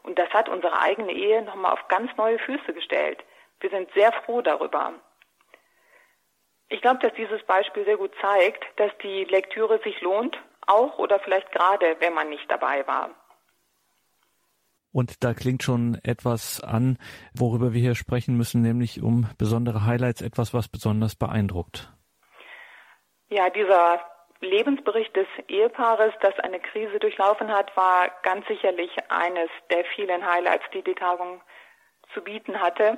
Und 0.04 0.20
das 0.20 0.30
hat 0.30 0.48
unsere 0.48 0.80
eigene 0.80 1.12
Ehe 1.12 1.42
nochmal 1.42 1.74
auf 1.74 1.88
ganz 1.88 2.16
neue 2.18 2.38
Füße 2.38 2.72
gestellt. 2.76 3.18
Wir 3.62 3.72
sind 3.72 3.92
sehr 3.96 4.12
froh 4.12 4.44
darüber. 4.44 4.94
Ich 6.70 6.84
glaube, 6.84 7.00
dass 7.00 7.16
dieses 7.16 7.42
Beispiel 7.48 7.84
sehr 7.84 7.98
gut 7.98 8.14
zeigt, 8.22 8.64
dass 8.76 8.92
die 9.02 9.24
Lektüre 9.24 9.80
sich 9.80 10.00
lohnt, 10.02 10.38
auch 10.68 11.00
oder 11.00 11.20
vielleicht 11.20 11.52
gerade, 11.52 11.96
wenn 11.98 12.14
man 12.14 12.30
nicht 12.30 12.46
dabei 12.52 12.86
war. 12.86 13.10
Und 14.94 15.24
da 15.24 15.34
klingt 15.34 15.64
schon 15.64 15.98
etwas 16.04 16.62
an, 16.62 16.98
worüber 17.34 17.74
wir 17.74 17.80
hier 17.80 17.96
sprechen 17.96 18.36
müssen, 18.36 18.62
nämlich 18.62 19.02
um 19.02 19.28
besondere 19.38 19.86
Highlights, 19.86 20.22
etwas, 20.22 20.54
was 20.54 20.68
besonders 20.68 21.16
beeindruckt. 21.16 21.90
Ja, 23.30 23.50
dieser 23.50 24.02
Lebensbericht 24.42 25.16
des 25.16 25.28
Ehepaares, 25.48 26.14
das 26.22 26.38
eine 26.40 26.60
Krise 26.60 27.00
durchlaufen 27.00 27.50
hat, 27.50 27.76
war 27.78 28.10
ganz 28.24 28.46
sicherlich 28.48 28.92
eines 29.10 29.50
der 29.70 29.86
vielen 29.96 30.26
Highlights, 30.26 30.66
die 30.74 30.82
die 30.82 30.96
Tagung 30.96 31.42
zu 32.14 32.22
bieten 32.22 32.60
hatte. 32.60 32.98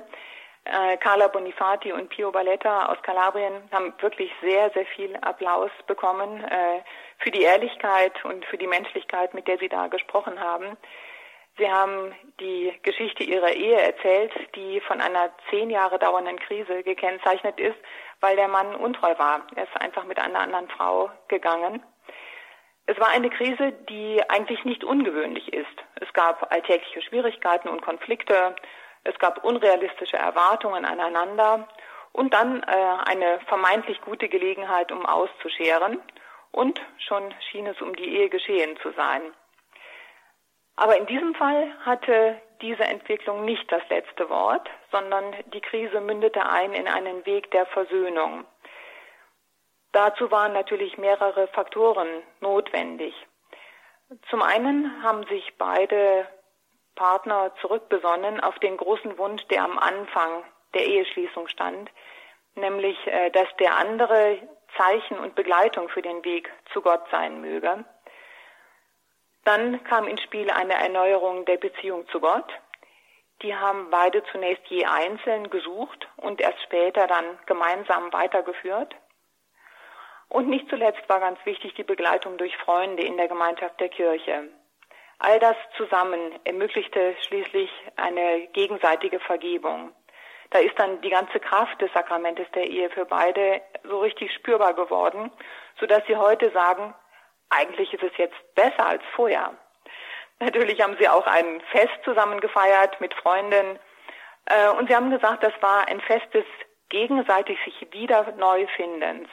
Äh, 0.64 0.96
Carla 0.96 1.28
Bonifati 1.28 1.92
und 1.92 2.08
Pio 2.08 2.32
Balletta 2.32 2.86
aus 2.86 2.96
Kalabrien 3.02 3.52
haben 3.70 3.92
wirklich 4.00 4.32
sehr, 4.40 4.70
sehr 4.70 4.86
viel 4.86 5.14
Applaus 5.16 5.70
bekommen 5.86 6.42
äh, 6.42 6.80
für 7.18 7.30
die 7.30 7.42
Ehrlichkeit 7.42 8.24
und 8.24 8.44
für 8.46 8.56
die 8.56 8.66
Menschlichkeit, 8.66 9.34
mit 9.34 9.46
der 9.46 9.58
sie 9.58 9.68
da 9.68 9.88
gesprochen 9.88 10.40
haben. 10.40 10.78
Sie 11.56 11.70
haben 11.70 12.12
die 12.40 12.72
Geschichte 12.82 13.22
Ihrer 13.22 13.52
Ehe 13.52 13.80
erzählt, 13.80 14.32
die 14.56 14.80
von 14.80 15.00
einer 15.00 15.30
zehn 15.50 15.70
Jahre 15.70 16.00
dauernden 16.00 16.38
Krise 16.40 16.82
gekennzeichnet 16.82 17.60
ist, 17.60 17.76
weil 18.20 18.34
der 18.34 18.48
Mann 18.48 18.74
untreu 18.74 19.16
war. 19.18 19.46
Er 19.54 19.64
ist 19.64 19.76
einfach 19.80 20.04
mit 20.04 20.18
einer 20.18 20.40
anderen 20.40 20.68
Frau 20.68 21.10
gegangen. 21.28 21.82
Es 22.86 22.98
war 22.98 23.08
eine 23.08 23.30
Krise, 23.30 23.72
die 23.88 24.20
eigentlich 24.28 24.64
nicht 24.64 24.82
ungewöhnlich 24.84 25.52
ist. 25.52 25.84
Es 26.00 26.12
gab 26.12 26.52
alltägliche 26.52 27.02
Schwierigkeiten 27.02 27.68
und 27.68 27.82
Konflikte, 27.82 28.56
es 29.04 29.18
gab 29.18 29.44
unrealistische 29.44 30.16
Erwartungen 30.16 30.84
aneinander 30.84 31.68
und 32.12 32.34
dann 32.34 32.62
äh, 32.62 32.66
eine 33.06 33.40
vermeintlich 33.46 34.00
gute 34.00 34.28
Gelegenheit, 34.28 34.90
um 34.90 35.06
auszuscheren 35.06 36.00
und 36.50 36.80
schon 36.98 37.34
schien 37.50 37.66
es 37.66 37.80
um 37.80 37.94
die 37.94 38.16
Ehe 38.16 38.28
geschehen 38.28 38.76
zu 38.82 38.92
sein. 38.92 39.22
Aber 40.76 40.96
in 40.96 41.06
diesem 41.06 41.34
Fall 41.34 41.72
hatte 41.84 42.40
diese 42.60 42.84
Entwicklung 42.84 43.44
nicht 43.44 43.70
das 43.70 43.82
letzte 43.88 44.28
Wort, 44.28 44.68
sondern 44.90 45.34
die 45.52 45.60
Krise 45.60 46.00
mündete 46.00 46.44
ein 46.48 46.72
in 46.72 46.88
einen 46.88 47.24
Weg 47.26 47.50
der 47.50 47.66
Versöhnung. 47.66 48.44
Dazu 49.92 50.30
waren 50.30 50.52
natürlich 50.52 50.98
mehrere 50.98 51.46
Faktoren 51.48 52.08
notwendig. 52.40 53.14
Zum 54.28 54.42
einen 54.42 55.02
haben 55.02 55.24
sich 55.26 55.54
beide 55.56 56.26
Partner 56.96 57.52
zurückbesonnen 57.60 58.40
auf 58.40 58.58
den 58.58 58.76
großen 58.76 59.18
Wunsch, 59.18 59.44
der 59.48 59.62
am 59.62 59.78
Anfang 59.78 60.44
der 60.74 60.86
Eheschließung 60.86 61.48
stand, 61.48 61.90
nämlich 62.54 62.96
äh, 63.06 63.30
dass 63.30 63.48
der 63.58 63.76
andere 63.76 64.38
Zeichen 64.76 65.18
und 65.18 65.34
Begleitung 65.34 65.88
für 65.88 66.02
den 66.02 66.24
Weg 66.24 66.52
zu 66.72 66.82
Gott 66.82 67.04
sein 67.10 67.40
möge. 67.40 67.84
Dann 69.44 69.84
kam 69.84 70.08
ins 70.08 70.22
Spiel 70.22 70.50
eine 70.50 70.74
Erneuerung 70.74 71.44
der 71.44 71.58
Beziehung 71.58 72.08
zu 72.08 72.20
Gott. 72.20 72.50
Die 73.42 73.54
haben 73.54 73.90
beide 73.90 74.22
zunächst 74.32 74.66
je 74.68 74.86
einzeln 74.86 75.50
gesucht 75.50 76.08
und 76.16 76.40
erst 76.40 76.62
später 76.62 77.06
dann 77.06 77.38
gemeinsam 77.46 78.12
weitergeführt. 78.12 78.94
Und 80.28 80.48
nicht 80.48 80.68
zuletzt 80.68 81.06
war 81.08 81.20
ganz 81.20 81.38
wichtig 81.44 81.74
die 81.74 81.84
Begleitung 81.84 82.38
durch 82.38 82.56
Freunde 82.56 83.02
in 83.04 83.16
der 83.16 83.28
Gemeinschaft 83.28 83.78
der 83.80 83.90
Kirche. 83.90 84.48
All 85.18 85.38
das 85.38 85.56
zusammen 85.76 86.32
ermöglichte 86.44 87.14
schließlich 87.26 87.70
eine 87.96 88.48
gegenseitige 88.48 89.20
Vergebung. 89.20 89.92
Da 90.50 90.58
ist 90.58 90.78
dann 90.78 91.00
die 91.02 91.10
ganze 91.10 91.40
Kraft 91.40 91.80
des 91.80 91.92
Sakramentes 91.92 92.46
der 92.54 92.68
Ehe 92.68 92.90
für 92.90 93.04
beide 93.04 93.60
so 93.84 94.00
richtig 94.00 94.32
spürbar 94.34 94.74
geworden, 94.74 95.30
sodass 95.78 96.04
sie 96.06 96.16
heute 96.16 96.50
sagen, 96.50 96.94
eigentlich 97.56 97.92
ist 97.92 98.02
es 98.02 98.16
jetzt 98.16 98.54
besser 98.54 98.86
als 98.86 99.02
vorher. 99.14 99.52
Natürlich 100.40 100.80
haben 100.82 100.96
sie 100.98 101.08
auch 101.08 101.26
ein 101.26 101.60
Fest 101.70 101.94
zusammen 102.04 102.40
gefeiert 102.40 103.00
mit 103.00 103.14
Freunden 103.14 103.78
äh, 104.46 104.68
und 104.70 104.88
sie 104.88 104.96
haben 104.96 105.10
gesagt, 105.10 105.42
das 105.42 105.52
war 105.60 105.88
ein 105.88 106.00
Fest 106.00 106.32
des 106.34 106.44
gegenseitig 106.88 107.58
sich 107.64 107.92
wieder 107.92 108.32
neu 108.36 108.66
findens. 108.76 109.28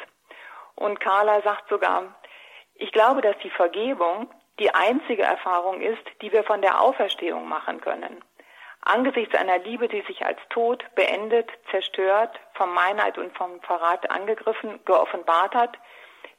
Und 0.75 0.99
Carla 0.99 1.41
sagt 1.41 1.69
sogar, 1.69 2.15
ich 2.75 2.91
glaube, 2.91 3.21
dass 3.21 3.37
die 3.43 3.49
Vergebung 3.49 4.31
die 4.59 4.73
einzige 4.73 5.23
Erfahrung 5.23 5.81
ist, 5.81 6.03
die 6.21 6.31
wir 6.31 6.43
von 6.43 6.61
der 6.61 6.81
Auferstehung 6.81 7.47
machen 7.47 7.81
können. 7.81 8.23
Angesichts 8.81 9.35
einer 9.35 9.59
Liebe, 9.59 9.87
die 9.87 10.01
sich 10.01 10.25
als 10.25 10.39
Tod 10.49 10.83
beendet, 10.95 11.49
zerstört, 11.69 12.39
vom 12.53 12.73
Meinheit 12.73 13.17
und 13.17 13.35
vom 13.37 13.61
Verrat 13.61 14.09
angegriffen, 14.09 14.79
geoffenbart 14.85 15.53
hat, 15.53 15.77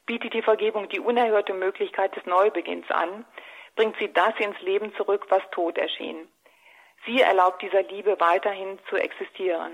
bietet 0.05 0.33
die 0.33 0.41
Vergebung 0.41 0.89
die 0.89 0.99
unerhörte 0.99 1.53
Möglichkeit 1.53 2.15
des 2.15 2.25
Neubeginns 2.25 2.89
an, 2.91 3.25
bringt 3.75 3.97
sie 3.97 4.11
das 4.11 4.33
ins 4.39 4.59
Leben 4.61 4.93
zurück, 4.95 5.25
was 5.29 5.41
tot 5.51 5.77
erschien. 5.77 6.27
Sie 7.05 7.21
erlaubt 7.21 7.61
dieser 7.61 7.83
Liebe 7.83 8.19
weiterhin 8.19 8.79
zu 8.89 8.95
existieren. 8.95 9.73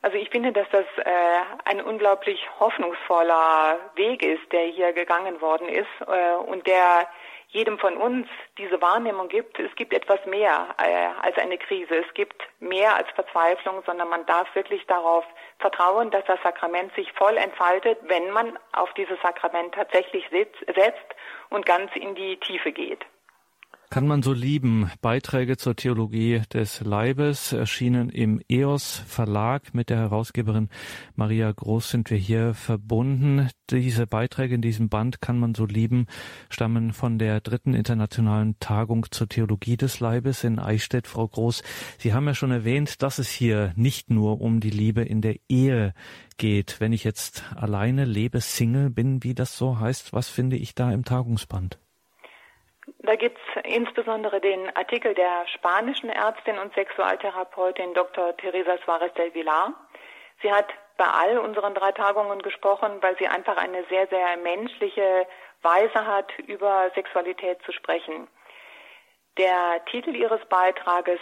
Also 0.00 0.16
ich 0.16 0.30
finde, 0.30 0.52
dass 0.52 0.68
das 0.70 0.86
äh, 0.98 1.40
ein 1.64 1.80
unglaublich 1.80 2.40
hoffnungsvoller 2.60 3.90
Weg 3.96 4.22
ist, 4.22 4.52
der 4.52 4.66
hier 4.66 4.92
gegangen 4.92 5.40
worden 5.40 5.68
ist 5.68 5.88
äh, 6.06 6.34
und 6.34 6.66
der 6.66 7.08
jedem 7.48 7.78
von 7.78 7.96
uns 7.96 8.28
diese 8.58 8.80
Wahrnehmung 8.82 9.28
gibt, 9.28 9.58
es 9.58 9.74
gibt 9.74 9.94
etwas 9.94 10.24
mehr 10.26 10.74
äh, 10.78 11.08
als 11.22 11.36
eine 11.38 11.56
Krise, 11.56 11.96
es 11.96 12.14
gibt 12.14 12.42
mehr 12.60 12.94
als 12.94 13.08
Verzweiflung, 13.14 13.82
sondern 13.86 14.08
man 14.08 14.26
darf 14.26 14.54
wirklich 14.54 14.86
darauf 14.86 15.24
vertrauen, 15.58 16.10
dass 16.10 16.24
das 16.26 16.38
Sakrament 16.42 16.94
sich 16.94 17.10
voll 17.12 17.36
entfaltet, 17.38 17.98
wenn 18.02 18.30
man 18.30 18.58
auf 18.72 18.92
dieses 18.94 19.20
Sakrament 19.22 19.74
tatsächlich 19.74 20.28
setzt 20.30 21.14
und 21.48 21.64
ganz 21.64 21.90
in 21.96 22.14
die 22.14 22.38
Tiefe 22.38 22.72
geht. 22.72 23.04
Kann 23.90 24.06
man 24.06 24.22
so 24.22 24.34
lieben? 24.34 24.90
Beiträge 25.00 25.56
zur 25.56 25.74
Theologie 25.74 26.42
des 26.52 26.82
Leibes 26.82 27.54
erschienen 27.54 28.10
im 28.10 28.38
EOS 28.46 29.02
Verlag. 29.06 29.72
Mit 29.72 29.88
der 29.88 29.96
Herausgeberin 29.96 30.68
Maria 31.16 31.50
Groß 31.50 31.88
sind 31.88 32.10
wir 32.10 32.18
hier 32.18 32.52
verbunden. 32.52 33.48
Diese 33.70 34.06
Beiträge 34.06 34.56
in 34.56 34.60
diesem 34.60 34.90
Band 34.90 35.22
Kann 35.22 35.38
man 35.38 35.54
so 35.54 35.64
lieben 35.64 36.06
stammen 36.50 36.92
von 36.92 37.18
der 37.18 37.40
dritten 37.40 37.72
internationalen 37.72 38.60
Tagung 38.60 39.06
zur 39.10 39.26
Theologie 39.26 39.78
des 39.78 40.00
Leibes 40.00 40.44
in 40.44 40.58
Eichstätt. 40.58 41.06
Frau 41.06 41.26
Groß, 41.26 41.62
Sie 41.96 42.12
haben 42.12 42.26
ja 42.26 42.34
schon 42.34 42.50
erwähnt, 42.50 43.02
dass 43.02 43.18
es 43.18 43.30
hier 43.30 43.72
nicht 43.74 44.10
nur 44.10 44.42
um 44.42 44.60
die 44.60 44.68
Liebe 44.68 45.00
in 45.00 45.22
der 45.22 45.36
Ehe 45.48 45.94
geht. 46.36 46.76
Wenn 46.78 46.92
ich 46.92 47.04
jetzt 47.04 47.42
alleine 47.56 48.04
lebe, 48.04 48.42
Single 48.42 48.90
bin, 48.90 49.24
wie 49.24 49.34
das 49.34 49.56
so 49.56 49.80
heißt, 49.80 50.12
was 50.12 50.28
finde 50.28 50.56
ich 50.56 50.74
da 50.74 50.92
im 50.92 51.06
Tagungsband? 51.06 51.78
Da 53.08 53.16
gibt 53.16 53.38
es 53.38 53.62
insbesondere 53.64 54.38
den 54.38 54.68
Artikel 54.76 55.14
der 55.14 55.46
spanischen 55.46 56.10
Ärztin 56.10 56.58
und 56.58 56.74
Sexualtherapeutin 56.74 57.94
Dr. 57.94 58.36
Teresa 58.36 58.76
Suarez 58.84 59.14
del 59.14 59.32
Villar. 59.32 59.72
Sie 60.42 60.52
hat 60.52 60.66
bei 60.98 61.06
all 61.06 61.38
unseren 61.38 61.72
drei 61.72 61.92
Tagungen 61.92 62.42
gesprochen, 62.42 62.98
weil 63.00 63.16
sie 63.16 63.26
einfach 63.26 63.56
eine 63.56 63.82
sehr, 63.84 64.08
sehr 64.08 64.36
menschliche 64.36 65.26
Weise 65.62 66.06
hat, 66.06 66.38
über 66.40 66.90
Sexualität 66.94 67.62
zu 67.62 67.72
sprechen. 67.72 68.28
Der 69.38 69.82
Titel 69.86 70.14
ihres 70.14 70.44
Beitrages 70.50 71.18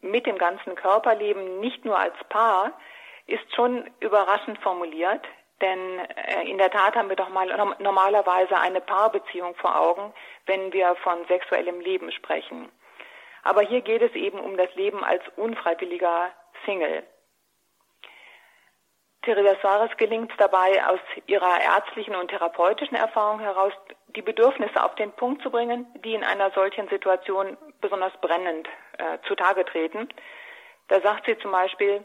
mit 0.00 0.26
dem 0.26 0.38
ganzen 0.38 0.74
Körperleben 0.74 1.60
nicht 1.60 1.84
nur 1.84 1.96
als 1.96 2.16
Paar 2.30 2.72
ist 3.28 3.54
schon 3.54 3.88
überraschend 4.00 4.58
formuliert. 4.58 5.24
Denn 5.60 5.98
äh, 5.98 6.48
in 6.48 6.58
der 6.58 6.70
Tat 6.70 6.94
haben 6.94 7.08
wir 7.08 7.16
doch 7.16 7.30
mal 7.30 7.46
normalerweise 7.78 8.58
eine 8.58 8.80
Paarbeziehung 8.80 9.54
vor 9.56 9.78
Augen, 9.78 10.12
wenn 10.46 10.72
wir 10.72 10.94
von 10.96 11.24
sexuellem 11.26 11.80
Leben 11.80 12.12
sprechen. 12.12 12.70
Aber 13.42 13.62
hier 13.62 13.80
geht 13.80 14.02
es 14.02 14.12
eben 14.14 14.38
um 14.38 14.56
das 14.56 14.72
Leben 14.74 15.04
als 15.04 15.22
unfreiwilliger 15.36 16.30
Single. 16.64 17.02
Teresa 19.22 19.56
Suarez 19.60 19.96
gelingt 19.96 20.32
dabei, 20.38 20.86
aus 20.86 21.00
ihrer 21.26 21.60
ärztlichen 21.60 22.14
und 22.14 22.28
therapeutischen 22.28 22.96
Erfahrung 22.96 23.40
heraus 23.40 23.72
die 24.16 24.22
Bedürfnisse 24.22 24.82
auf 24.82 24.94
den 24.94 25.12
Punkt 25.12 25.42
zu 25.42 25.50
bringen, 25.50 25.86
die 26.04 26.14
in 26.14 26.24
einer 26.24 26.50
solchen 26.52 26.88
Situation 26.88 27.58
besonders 27.80 28.12
brennend 28.20 28.68
äh, 28.96 29.18
zutage 29.26 29.64
treten. 29.64 30.08
Da 30.88 31.00
sagt 31.00 31.26
sie 31.26 31.36
zum 31.38 31.52
Beispiel, 31.52 32.04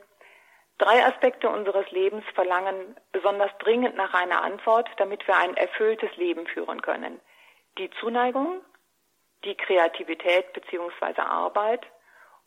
Drei 0.84 1.06
Aspekte 1.06 1.48
unseres 1.48 1.90
Lebens 1.92 2.26
verlangen 2.36 2.98
besonders 3.14 3.52
dringend 3.60 3.96
nach 3.96 4.14
einer 4.14 4.44
Antwort, 4.44 4.90
damit 4.98 5.26
wir 5.30 5.38
ein 5.38 5.56
erfülltes 5.56 6.14
Leben 6.18 6.46
führen 6.46 6.82
können. 6.82 7.22
Die 7.78 7.90
Zuneigung, 8.02 8.60
die 9.46 9.56
Kreativität 9.56 10.52
bzw. 10.52 11.22
Arbeit 11.22 11.86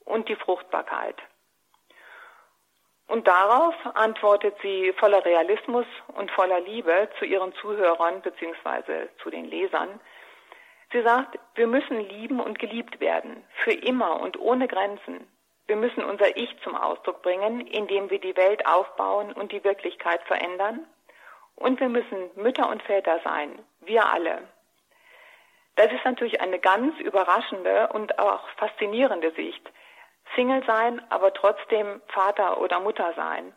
und 0.04 0.28
die 0.28 0.36
Fruchtbarkeit. 0.36 1.16
Und 3.06 3.26
darauf 3.26 3.74
antwortet 3.94 4.54
sie 4.60 4.92
voller 4.98 5.24
Realismus 5.24 5.86
und 6.08 6.30
voller 6.30 6.60
Liebe 6.60 7.08
zu 7.18 7.24
ihren 7.24 7.54
Zuhörern 7.54 8.20
bzw. 8.20 9.08
zu 9.22 9.30
den 9.30 9.46
Lesern. 9.46 9.98
Sie 10.92 11.00
sagt, 11.00 11.38
wir 11.54 11.68
müssen 11.68 12.00
lieben 12.00 12.40
und 12.40 12.58
geliebt 12.58 13.00
werden, 13.00 13.46
für 13.64 13.72
immer 13.72 14.20
und 14.20 14.38
ohne 14.38 14.68
Grenzen. 14.68 15.26
Wir 15.66 15.76
müssen 15.76 16.04
unser 16.04 16.36
Ich 16.36 16.54
zum 16.62 16.76
Ausdruck 16.76 17.22
bringen, 17.22 17.66
indem 17.66 18.08
wir 18.10 18.20
die 18.20 18.36
Welt 18.36 18.66
aufbauen 18.66 19.32
und 19.32 19.52
die 19.52 19.64
Wirklichkeit 19.64 20.22
verändern. 20.24 20.86
Und 21.56 21.80
wir 21.80 21.88
müssen 21.88 22.30
Mütter 22.36 22.68
und 22.68 22.82
Väter 22.82 23.20
sein, 23.24 23.58
wir 23.80 24.06
alle. 24.06 24.42
Das 25.74 25.92
ist 25.92 26.04
natürlich 26.04 26.40
eine 26.40 26.58
ganz 26.58 26.98
überraschende 27.00 27.88
und 27.88 28.18
auch 28.18 28.48
faszinierende 28.56 29.32
Sicht. 29.32 29.62
Single 30.34 30.64
sein, 30.66 31.02
aber 31.10 31.32
trotzdem 31.32 32.00
Vater 32.08 32.60
oder 32.60 32.80
Mutter 32.80 33.12
sein. 33.14 33.54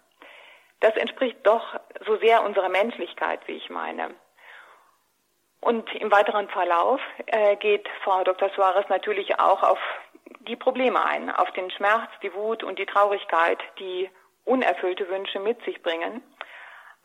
Das 0.79 0.95
entspricht 0.95 1.45
doch 1.45 1.79
so 2.05 2.17
sehr 2.17 2.43
unserer 2.43 2.69
Menschlichkeit, 2.69 3.41
wie 3.47 3.53
ich 3.53 3.69
meine. 3.69 4.15
Und 5.61 5.93
im 5.95 6.11
weiteren 6.11 6.47
Verlauf 6.49 7.01
äh, 7.25 7.57
geht 7.57 7.87
Frau 8.03 8.23
Dr. 8.23 8.49
Suarez 8.55 8.87
natürlich 8.87 9.39
auch 9.39 9.61
auf 9.61 9.79
die 10.49 10.55
Probleme 10.55 11.05
ein, 11.05 11.29
auf 11.29 11.51
den 11.51 11.69
Schmerz, 11.71 12.09
die 12.23 12.33
Wut 12.33 12.63
und 12.63 12.79
die 12.79 12.87
Traurigkeit, 12.87 13.59
die 13.77 14.09
unerfüllte 14.45 15.07
Wünsche 15.07 15.39
mit 15.39 15.63
sich 15.63 15.81
bringen. 15.83 16.23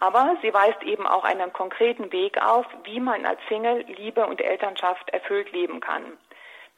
Aber 0.01 0.37
sie 0.43 0.53
weist 0.53 0.83
eben 0.83 1.07
auch 1.07 1.25
einen 1.25 1.53
konkreten 1.53 2.11
Weg 2.11 2.43
auf, 2.43 2.67
wie 2.85 3.01
man 3.01 3.27
als 3.27 3.39
Single 3.49 3.83
Liebe 3.83 4.27
und 4.27 4.41
Elternschaft 4.41 5.11
erfüllt 5.11 5.53
leben 5.53 5.81
kann. 5.81 6.19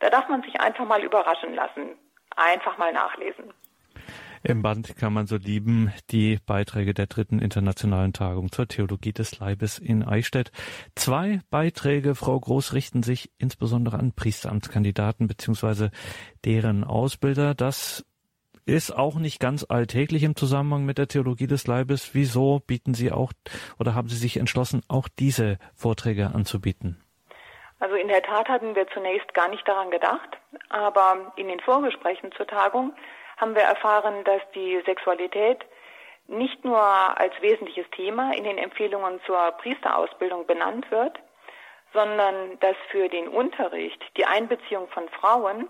Da 0.00 0.10
darf 0.10 0.28
man 0.28 0.42
sich 0.42 0.60
einfach 0.60 0.84
mal 0.84 1.02
überraschen 1.02 1.54
lassen, 1.54 1.96
einfach 2.36 2.76
mal 2.78 2.92
nachlesen. 2.92 3.54
Im 4.48 4.62
Band 4.62 4.94
kann 4.94 5.12
man 5.12 5.26
so 5.26 5.38
lieben 5.38 5.92
die 6.12 6.38
Beiträge 6.46 6.94
der 6.94 7.08
dritten 7.08 7.40
internationalen 7.40 8.12
Tagung 8.12 8.52
zur 8.52 8.68
Theologie 8.68 9.12
des 9.12 9.40
Leibes 9.40 9.80
in 9.80 10.04
Eichstätt. 10.04 10.52
Zwei 10.94 11.40
Beiträge, 11.50 12.14
Frau 12.14 12.38
Groß, 12.38 12.72
richten 12.72 13.02
sich 13.02 13.32
insbesondere 13.38 13.98
an 13.98 14.12
Priesteramtskandidaten 14.12 15.26
bzw. 15.26 15.88
deren 16.44 16.84
Ausbilder. 16.84 17.54
Das 17.54 18.06
ist 18.66 18.96
auch 18.96 19.16
nicht 19.16 19.40
ganz 19.40 19.66
alltäglich 19.68 20.22
im 20.22 20.36
Zusammenhang 20.36 20.84
mit 20.84 20.98
der 20.98 21.08
Theologie 21.08 21.48
des 21.48 21.66
Leibes. 21.66 22.14
Wieso 22.14 22.60
bieten 22.64 22.94
Sie 22.94 23.10
auch 23.10 23.32
oder 23.80 23.96
haben 23.96 24.08
Sie 24.08 24.16
sich 24.16 24.36
entschlossen, 24.36 24.82
auch 24.86 25.08
diese 25.08 25.58
Vorträge 25.74 26.30
anzubieten? 26.32 27.02
Also 27.80 27.96
in 27.96 28.06
der 28.06 28.22
Tat 28.22 28.48
hatten 28.48 28.76
wir 28.76 28.86
zunächst 28.94 29.34
gar 29.34 29.48
nicht 29.48 29.66
daran 29.66 29.90
gedacht, 29.90 30.38
aber 30.68 31.32
in 31.34 31.48
den 31.48 31.58
Vorgesprächen 31.58 32.30
zur 32.36 32.46
Tagung 32.46 32.92
haben 33.36 33.54
wir 33.54 33.62
erfahren, 33.62 34.24
dass 34.24 34.42
die 34.54 34.82
Sexualität 34.86 35.64
nicht 36.28 36.64
nur 36.64 36.80
als 36.80 37.32
wesentliches 37.40 37.88
Thema 37.90 38.34
in 38.34 38.44
den 38.44 38.58
Empfehlungen 38.58 39.20
zur 39.26 39.52
Priesterausbildung 39.52 40.46
benannt 40.46 40.90
wird, 40.90 41.18
sondern 41.92 42.58
dass 42.60 42.76
für 42.90 43.08
den 43.08 43.28
Unterricht 43.28 44.02
die 44.16 44.26
Einbeziehung 44.26 44.88
von 44.88 45.08
Frauen 45.08 45.68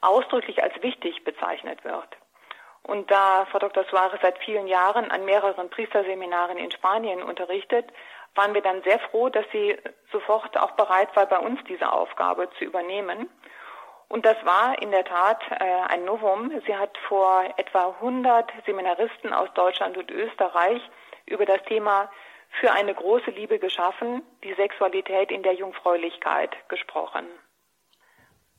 ausdrücklich 0.00 0.62
als 0.62 0.82
wichtig 0.82 1.24
bezeichnet 1.24 1.84
wird. 1.84 2.08
Und 2.82 3.10
da 3.10 3.46
Frau 3.50 3.58
Dr. 3.58 3.84
Suarez 3.84 4.20
seit 4.22 4.38
vielen 4.38 4.66
Jahren 4.66 5.10
an 5.10 5.24
mehreren 5.24 5.68
Priesterseminaren 5.68 6.56
in 6.56 6.70
Spanien 6.70 7.22
unterrichtet, 7.22 7.86
waren 8.34 8.54
wir 8.54 8.62
dann 8.62 8.82
sehr 8.82 8.98
froh, 8.98 9.28
dass 9.28 9.44
sie 9.52 9.76
sofort 10.12 10.56
auch 10.56 10.72
bereit 10.72 11.14
war, 11.14 11.26
bei 11.26 11.38
uns 11.38 11.60
diese 11.68 11.92
Aufgabe 11.92 12.48
zu 12.58 12.64
übernehmen. 12.64 13.28
Und 14.10 14.26
das 14.26 14.36
war 14.44 14.82
in 14.82 14.90
der 14.90 15.04
Tat 15.04 15.40
äh, 15.50 15.64
ein 15.88 16.04
Novum. 16.04 16.50
Sie 16.66 16.74
hat 16.74 16.98
vor 17.06 17.44
etwa 17.56 17.90
100 18.00 18.50
Seminaristen 18.66 19.32
aus 19.32 19.48
Deutschland 19.54 19.96
und 19.96 20.10
Österreich 20.10 20.82
über 21.26 21.46
das 21.46 21.62
Thema 21.68 22.10
für 22.60 22.72
eine 22.72 22.92
große 22.92 23.30
Liebe 23.30 23.60
geschaffen, 23.60 24.22
die 24.42 24.52
Sexualität 24.54 25.30
in 25.30 25.44
der 25.44 25.54
Jungfräulichkeit 25.54 26.50
gesprochen. 26.68 27.24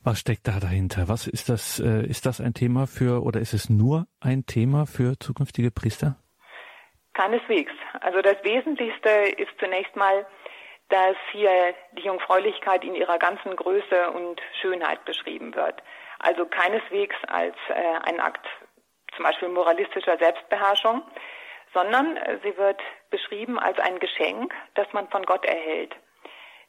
Was 0.05 0.21
steckt 0.21 0.47
da 0.47 0.61
dahinter? 0.61 1.09
Was 1.09 1.27
ist 1.27 1.49
das? 1.49 1.81
Äh, 1.81 2.05
ist 2.07 2.25
das 2.25 2.39
ein 2.39 2.53
Thema 2.53 2.87
für 2.87 3.21
oder 3.21 3.41
ist 3.41 3.53
es 3.53 3.69
nur 3.69 4.07
ein 4.21 4.45
Thema 4.45 4.85
für 4.85 5.19
zukünftige 5.19 5.69
Priester? 5.69 6.15
Keineswegs. 7.11 7.73
Also 7.99 8.21
das 8.21 8.37
Wesentlichste 8.43 9.09
ist 9.35 9.51
zunächst 9.59 9.97
mal, 9.97 10.25
dass 10.91 11.15
hier 11.31 11.73
die 11.93 12.03
Jungfräulichkeit 12.03 12.83
in 12.83 12.95
ihrer 12.95 13.17
ganzen 13.17 13.55
Größe 13.55 14.11
und 14.11 14.41
Schönheit 14.61 15.03
beschrieben 15.05 15.55
wird. 15.55 15.81
Also 16.19 16.45
keineswegs 16.45 17.15
als 17.27 17.55
äh, 17.69 18.09
ein 18.09 18.19
Akt 18.19 18.45
zum 19.15 19.23
Beispiel 19.23 19.49
moralistischer 19.49 20.17
Selbstbeherrschung, 20.17 21.01
sondern 21.73 22.17
äh, 22.17 22.39
sie 22.43 22.55
wird 22.57 22.79
beschrieben 23.09 23.57
als 23.57 23.79
ein 23.79 23.99
Geschenk, 23.99 24.53
das 24.75 24.87
man 24.91 25.07
von 25.09 25.23
Gott 25.23 25.45
erhält. 25.45 25.95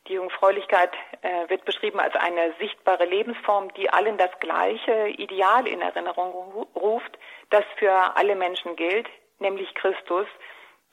Die 0.07 0.15
Jungfräulichkeit 0.15 0.93
äh, 1.23 1.49
wird 1.49 1.65
beschrieben 1.65 1.99
als 1.99 2.15
eine 2.15 2.55
sichtbare 2.61 3.05
Lebensform, 3.05 3.75
die 3.75 3.91
allen 3.91 4.19
das 4.19 4.31
gleiche 4.39 5.09
Ideal 5.09 5.67
in 5.67 5.81
Erinnerung 5.81 6.33
ruft, 6.77 7.19
das 7.51 7.65
für 7.77 7.93
alle 8.17 8.37
Menschen 8.37 8.77
gilt, 8.77 9.09
nämlich 9.41 9.75
Christus, 9.75 10.27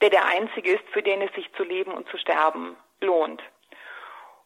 der 0.01 0.09
der 0.09 0.25
Einzige 0.25 0.71
ist, 0.71 0.87
für 0.91 1.03
den 1.03 1.21
es 1.21 1.33
sich 1.33 1.51
zu 1.53 1.63
leben 1.63 1.91
und 1.91 2.07
zu 2.09 2.17
sterben 2.17 2.75
lohnt. 3.01 3.41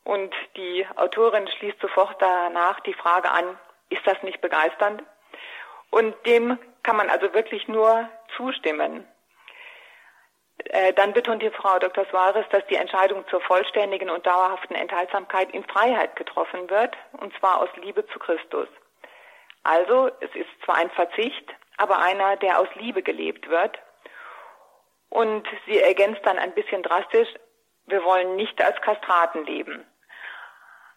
Und 0.03 0.33
die 0.57 0.85
Autorin 0.95 1.47
schließt 1.47 1.79
sofort 1.79 2.21
danach 2.21 2.79
die 2.81 2.93
Frage 2.93 3.31
an, 3.31 3.57
ist 3.89 4.05
das 4.05 4.21
nicht 4.23 4.41
begeisternd? 4.41 5.03
Und 5.91 6.15
dem 6.25 6.57
kann 6.81 6.97
man 6.97 7.09
also 7.09 7.33
wirklich 7.33 7.67
nur 7.67 8.09
zustimmen. 8.35 9.07
Äh, 10.65 10.93
dann 10.93 11.13
betont 11.13 11.41
die 11.41 11.49
Frau 11.49 11.79
Dr. 11.79 12.05
Suarez, 12.09 12.45
dass 12.49 12.65
die 12.67 12.75
Entscheidung 12.75 13.27
zur 13.27 13.41
vollständigen 13.41 14.09
und 14.09 14.25
dauerhaften 14.25 14.75
Enthaltsamkeit 14.75 15.51
in 15.53 15.63
Freiheit 15.65 16.15
getroffen 16.15 16.69
wird, 16.69 16.95
und 17.13 17.33
zwar 17.37 17.61
aus 17.61 17.69
Liebe 17.77 18.05
zu 18.07 18.19
Christus. 18.19 18.67
Also, 19.63 20.09
es 20.19 20.33
ist 20.35 20.49
zwar 20.65 20.75
ein 20.75 20.89
Verzicht, 20.91 21.53
aber 21.77 21.99
einer, 21.99 22.37
der 22.37 22.59
aus 22.59 22.67
Liebe 22.75 23.01
gelebt 23.01 23.49
wird. 23.49 23.79
Und 25.09 25.47
sie 25.65 25.79
ergänzt 25.79 26.21
dann 26.25 26.39
ein 26.39 26.53
bisschen 26.53 26.83
drastisch, 26.83 27.29
wir 27.87 28.03
wollen 28.03 28.35
nicht 28.35 28.61
als 28.61 28.79
Kastraten 28.81 29.45
leben. 29.45 29.85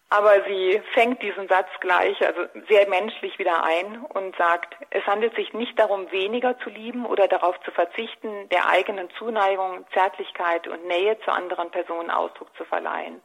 Aber 0.09 0.45
sie 0.45 0.81
fängt 0.95 1.21
diesen 1.21 1.49
Satz 1.49 1.69
gleich, 1.81 2.25
also 2.25 2.47
sehr 2.69 2.89
menschlich 2.89 3.39
wieder 3.41 3.65
ein 3.65 4.03
und 4.03 4.37
sagt, 4.37 4.77
es 4.91 5.05
handelt 5.05 5.35
sich 5.35 5.53
nicht 5.53 5.77
darum, 5.79 6.11
weniger 6.13 6.57
zu 6.61 6.71
lieben 6.71 7.05
oder 7.07 7.27
darauf 7.27 7.59
zu 7.63 7.73
verzichten, 7.73 8.49
der 8.51 8.69
eigenen 8.69 9.11
Zuneigung, 9.19 9.85
Zärtlichkeit 9.93 10.69
und 10.69 10.87
Nähe 10.87 11.19
zu 11.21 11.33
anderen 11.33 11.73
Personen 11.73 12.11
Ausdruck 12.11 12.57
zu 12.57 12.65
verleihen. 12.65 13.21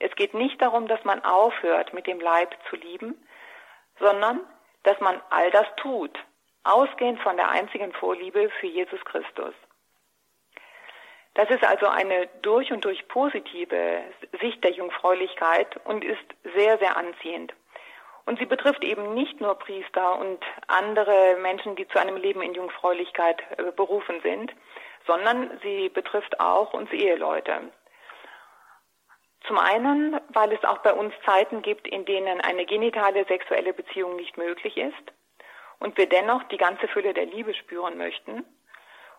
Es 0.00 0.14
geht 0.16 0.34
nicht 0.34 0.60
darum, 0.60 0.88
dass 0.88 1.02
man 1.04 1.24
aufhört, 1.24 1.94
mit 1.94 2.08
dem 2.08 2.18
Leib 2.20 2.56
zu 2.68 2.76
lieben, 2.76 3.14
sondern 4.00 4.40
dass 4.82 4.98
man 5.00 5.20
all 5.30 5.50
das 5.52 5.66
tut, 5.76 6.18
ausgehend 6.64 7.20
von 7.20 7.36
der 7.36 7.50
einzigen 7.50 7.92
Vorliebe 7.92 8.50
für 8.60 8.66
Jesus 8.66 9.02
Christus. 9.04 9.54
Das 11.36 11.50
ist 11.50 11.62
also 11.62 11.86
eine 11.86 12.28
durch 12.40 12.72
und 12.72 12.86
durch 12.86 13.06
positive 13.08 14.00
Sicht 14.40 14.64
der 14.64 14.70
Jungfräulichkeit 14.70 15.76
und 15.84 16.02
ist 16.02 16.24
sehr, 16.56 16.78
sehr 16.78 16.96
anziehend. 16.96 17.52
Und 18.24 18.38
sie 18.38 18.46
betrifft 18.46 18.82
eben 18.82 19.12
nicht 19.12 19.38
nur 19.38 19.54
Priester 19.56 20.18
und 20.18 20.42
andere 20.66 21.36
Menschen, 21.42 21.76
die 21.76 21.86
zu 21.88 22.00
einem 22.00 22.16
Leben 22.16 22.40
in 22.40 22.54
Jungfräulichkeit 22.54 23.42
äh, 23.58 23.70
berufen 23.70 24.22
sind, 24.22 24.50
sondern 25.06 25.60
sie 25.62 25.90
betrifft 25.90 26.40
auch 26.40 26.72
uns 26.72 26.90
Eheleute. 26.90 27.70
Zum 29.46 29.58
einen, 29.58 30.18
weil 30.30 30.52
es 30.54 30.64
auch 30.64 30.78
bei 30.78 30.94
uns 30.94 31.12
Zeiten 31.26 31.60
gibt, 31.60 31.86
in 31.86 32.06
denen 32.06 32.40
eine 32.40 32.64
genitale 32.64 33.26
sexuelle 33.26 33.74
Beziehung 33.74 34.16
nicht 34.16 34.38
möglich 34.38 34.78
ist 34.78 35.12
und 35.80 35.98
wir 35.98 36.08
dennoch 36.08 36.44
die 36.44 36.56
ganze 36.56 36.88
Fülle 36.88 37.12
der 37.12 37.26
Liebe 37.26 37.52
spüren 37.52 37.98
möchten 37.98 38.44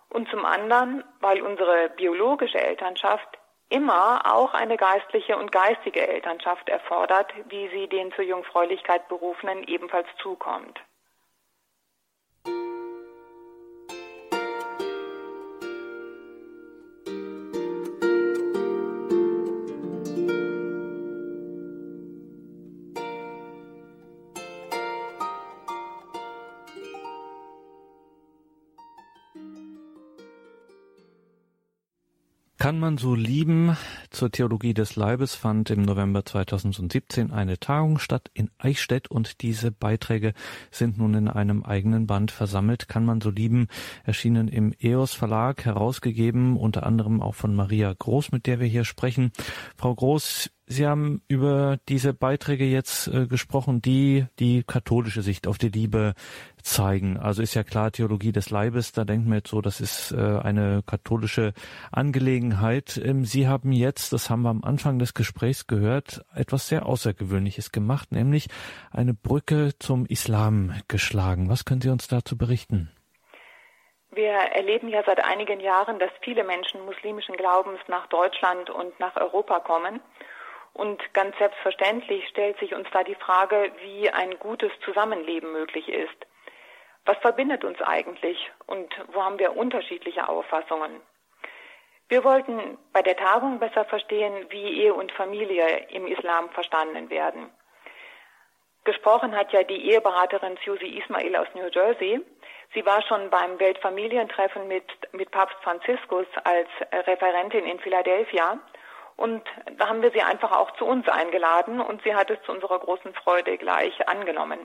und 0.09 0.29
zum 0.29 0.45
anderen, 0.45 1.03
weil 1.19 1.41
unsere 1.41 1.89
biologische 1.89 2.59
Elternschaft 2.59 3.37
immer 3.69 4.21
auch 4.33 4.53
eine 4.53 4.77
geistliche 4.77 5.37
und 5.37 5.51
geistige 5.51 6.07
Elternschaft 6.07 6.69
erfordert, 6.69 7.33
wie 7.49 7.67
sie 7.69 7.87
den 7.87 8.11
zur 8.13 8.23
Jungfräulichkeit 8.23 9.07
Berufenen 9.09 9.63
ebenfalls 9.63 10.07
zukommt. 10.21 10.79
Kann 32.57 32.79
man 32.79 32.97
so 32.97 33.13
lieben? 33.13 33.77
Zur 34.09 34.31
Theologie 34.31 34.73
des 34.73 34.95
Leibes 34.95 35.35
fand 35.35 35.69
im 35.69 35.83
November 35.83 36.25
2017 36.25 37.31
eine 37.31 37.59
Tagung 37.59 37.99
statt 37.99 38.31
in 38.33 38.49
Eichstätt 38.57 39.11
und 39.11 39.43
diese 39.43 39.71
Beiträge 39.71 40.33
sind 40.71 40.97
nun 40.97 41.13
in 41.13 41.27
einem 41.27 41.63
eigenen 41.63 42.07
Band 42.07 42.31
versammelt. 42.31 42.89
Kann 42.89 43.05
man 43.05 43.21
so 43.21 43.29
lieben? 43.29 43.67
Erschienen 44.05 44.47
im 44.47 44.73
EOS 44.79 45.13
Verlag, 45.13 45.65
herausgegeben 45.65 46.57
unter 46.57 46.83
anderem 46.83 47.21
auch 47.21 47.35
von 47.35 47.53
Maria 47.53 47.93
Groß, 47.93 48.31
mit 48.31 48.47
der 48.47 48.59
wir 48.59 48.67
hier 48.67 48.85
sprechen. 48.85 49.31
Frau 49.75 49.93
Groß, 49.93 50.49
Sie 50.69 50.86
haben 50.86 51.21
über 51.30 51.77
diese 51.88 52.13
Beiträge 52.13 52.65
jetzt 52.65 53.08
äh, 53.08 53.25
gesprochen, 53.25 53.82
die 53.82 54.25
die 54.38 54.63
katholische 54.63 55.21
Sicht 55.21 55.47
auf 55.47 55.58
die 55.58 55.69
Liebe 55.69 56.13
zeigen. 56.62 57.17
Also 57.17 57.41
ist 57.41 57.53
ja 57.53 57.63
klar, 57.63 57.93
Theologie 57.93 58.34
des 58.34 58.49
Leibes, 58.49 58.91
da 58.91 59.06
denkt 59.06 59.27
man 59.27 59.38
jetzt 59.38 59.49
so, 59.49 59.62
das 59.62 59.80
ist 59.80 60.12
äh, 60.12 60.17
eine 60.17 60.84
katholische 60.86 61.53
Angelegenheit. 61.93 62.99
Ähm, 63.01 63.23
Sie 63.23 63.47
haben 63.47 63.71
jetzt, 63.71 64.12
das 64.12 64.30
haben 64.30 64.41
wir 64.41 64.49
am 64.49 64.65
Anfang 64.65 64.99
des 64.99 65.13
Gesprächs 65.13 65.67
gehört, 65.67 66.25
etwas 66.36 66.67
sehr 66.67 66.86
Außergewöhnliches 66.86 67.71
gemacht, 67.71 68.12
nämlich 68.12 68.47
eine 68.91 69.13
Brücke 69.13 69.71
zum 69.80 70.06
Islam 70.06 70.73
geschlagen. 70.89 71.49
Was 71.49 71.63
können 71.63 71.80
Sie 71.80 71.89
uns 71.89 72.10
dazu 72.10 72.38
berichten? 72.38 72.91
Wir 74.12 74.32
erleben 74.32 74.89
ja 74.89 75.03
seit 75.06 75.23
einigen 75.23 75.60
Jahren, 75.60 75.99
dass 75.99 76.10
viele 76.21 76.43
Menschen 76.43 76.84
muslimischen 76.86 77.38
Glaubens 77.38 77.80
nach 77.88 78.08
Deutschland 78.08 78.69
und 78.69 78.99
nach 78.99 79.15
Europa 79.15 79.60
kommen. 79.60 80.01
Und 80.77 81.01
ganz 81.15 81.35
selbstverständlich 81.39 82.27
stellt 82.27 82.59
sich 82.59 82.75
uns 82.75 82.87
da 82.93 83.03
die 83.03 83.15
Frage, 83.15 83.71
wie 83.81 84.11
ein 84.11 84.37
gutes 84.37 84.71
Zusammenleben 84.85 85.51
möglich 85.51 85.89
ist. 85.89 86.15
Was 87.03 87.17
verbindet 87.17 87.63
uns 87.63 87.81
eigentlich 87.81 88.51
und 88.67 88.93
wo 89.07 89.23
haben 89.23 89.39
wir 89.39 89.57
unterschiedliche 89.57 90.29
Auffassungen? 90.29 91.01
Wir 92.09 92.23
wollten 92.23 92.77
bei 92.93 93.01
der 93.01 93.17
Tagung 93.17 93.57
besser 93.57 93.85
verstehen, 93.85 94.45
wie 94.49 94.83
Ehe 94.83 94.93
und 94.93 95.11
Familie 95.13 95.87
im 95.89 96.05
Islam 96.05 96.49
verstanden 96.51 97.09
werden. 97.09 97.49
Gesprochen 98.83 99.35
hat 99.35 99.51
ja 99.53 99.63
die 99.63 99.89
Eheberaterin 99.89 100.59
Susie 100.63 100.99
Ismail 100.99 101.35
aus 101.37 101.47
New 101.55 101.67
Jersey. 101.69 102.21
Sie 102.75 102.85
war 102.85 103.01
schon 103.01 103.31
beim 103.31 103.59
Weltfamilientreffen 103.59 104.67
mit, 104.67 104.85
mit 105.11 105.31
Papst 105.31 105.57
Franziskus 105.63 106.27
als 106.43 106.69
Referentin 107.07 107.65
in 107.65 107.79
Philadelphia. 107.79 108.59
Und 109.17 109.43
da 109.77 109.89
haben 109.89 110.03
wir 110.03 110.12
sie 110.12 110.21
einfach 110.21 110.51
auch 110.51 110.71
zu 110.77 110.86
uns 110.86 111.10
eingeladen 111.10 111.82
und 111.82 112.01
sie 112.03 112.15
hat 112.15 112.30
es 112.30 112.41
zu 112.43 112.51
unserer 112.51 112.80
großen 112.80 113.13
Freude 113.15 113.58
gleich 113.58 114.08
angenommen. 114.08 114.60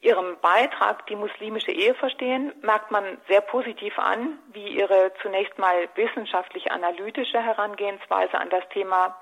Ihrem 0.00 0.38
Beitrag, 0.40 1.06
die 1.08 1.16
muslimische 1.16 1.70
Ehe 1.70 1.94
verstehen, 1.94 2.54
merkt 2.62 2.90
man 2.90 3.20
sehr 3.28 3.42
positiv 3.42 3.98
an, 3.98 4.38
wie 4.52 4.68
ihre 4.68 5.12
zunächst 5.20 5.58
mal 5.58 5.88
wissenschaftlich-analytische 5.94 7.42
Herangehensweise 7.42 8.38
an 8.38 8.48
das 8.48 8.66
Thema 8.70 9.20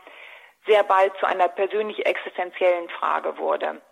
sehr 0.66 0.84
bald 0.84 1.16
zu 1.18 1.26
einer 1.26 1.48
persönlich 1.48 2.06
existenziellen 2.06 2.88
Frage 2.90 3.38
wurde. 3.38 3.82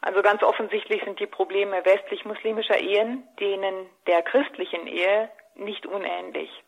Also 0.00 0.22
ganz 0.22 0.44
offensichtlich 0.44 1.02
sind 1.02 1.18
die 1.18 1.26
Probleme 1.26 1.84
westlich-muslimischer 1.84 2.78
Ehen 2.78 3.26
denen 3.40 3.90
der 4.06 4.22
christlichen 4.22 4.86
Ehe 4.86 5.30
nicht 5.56 5.86
unähnlich. 5.86 6.63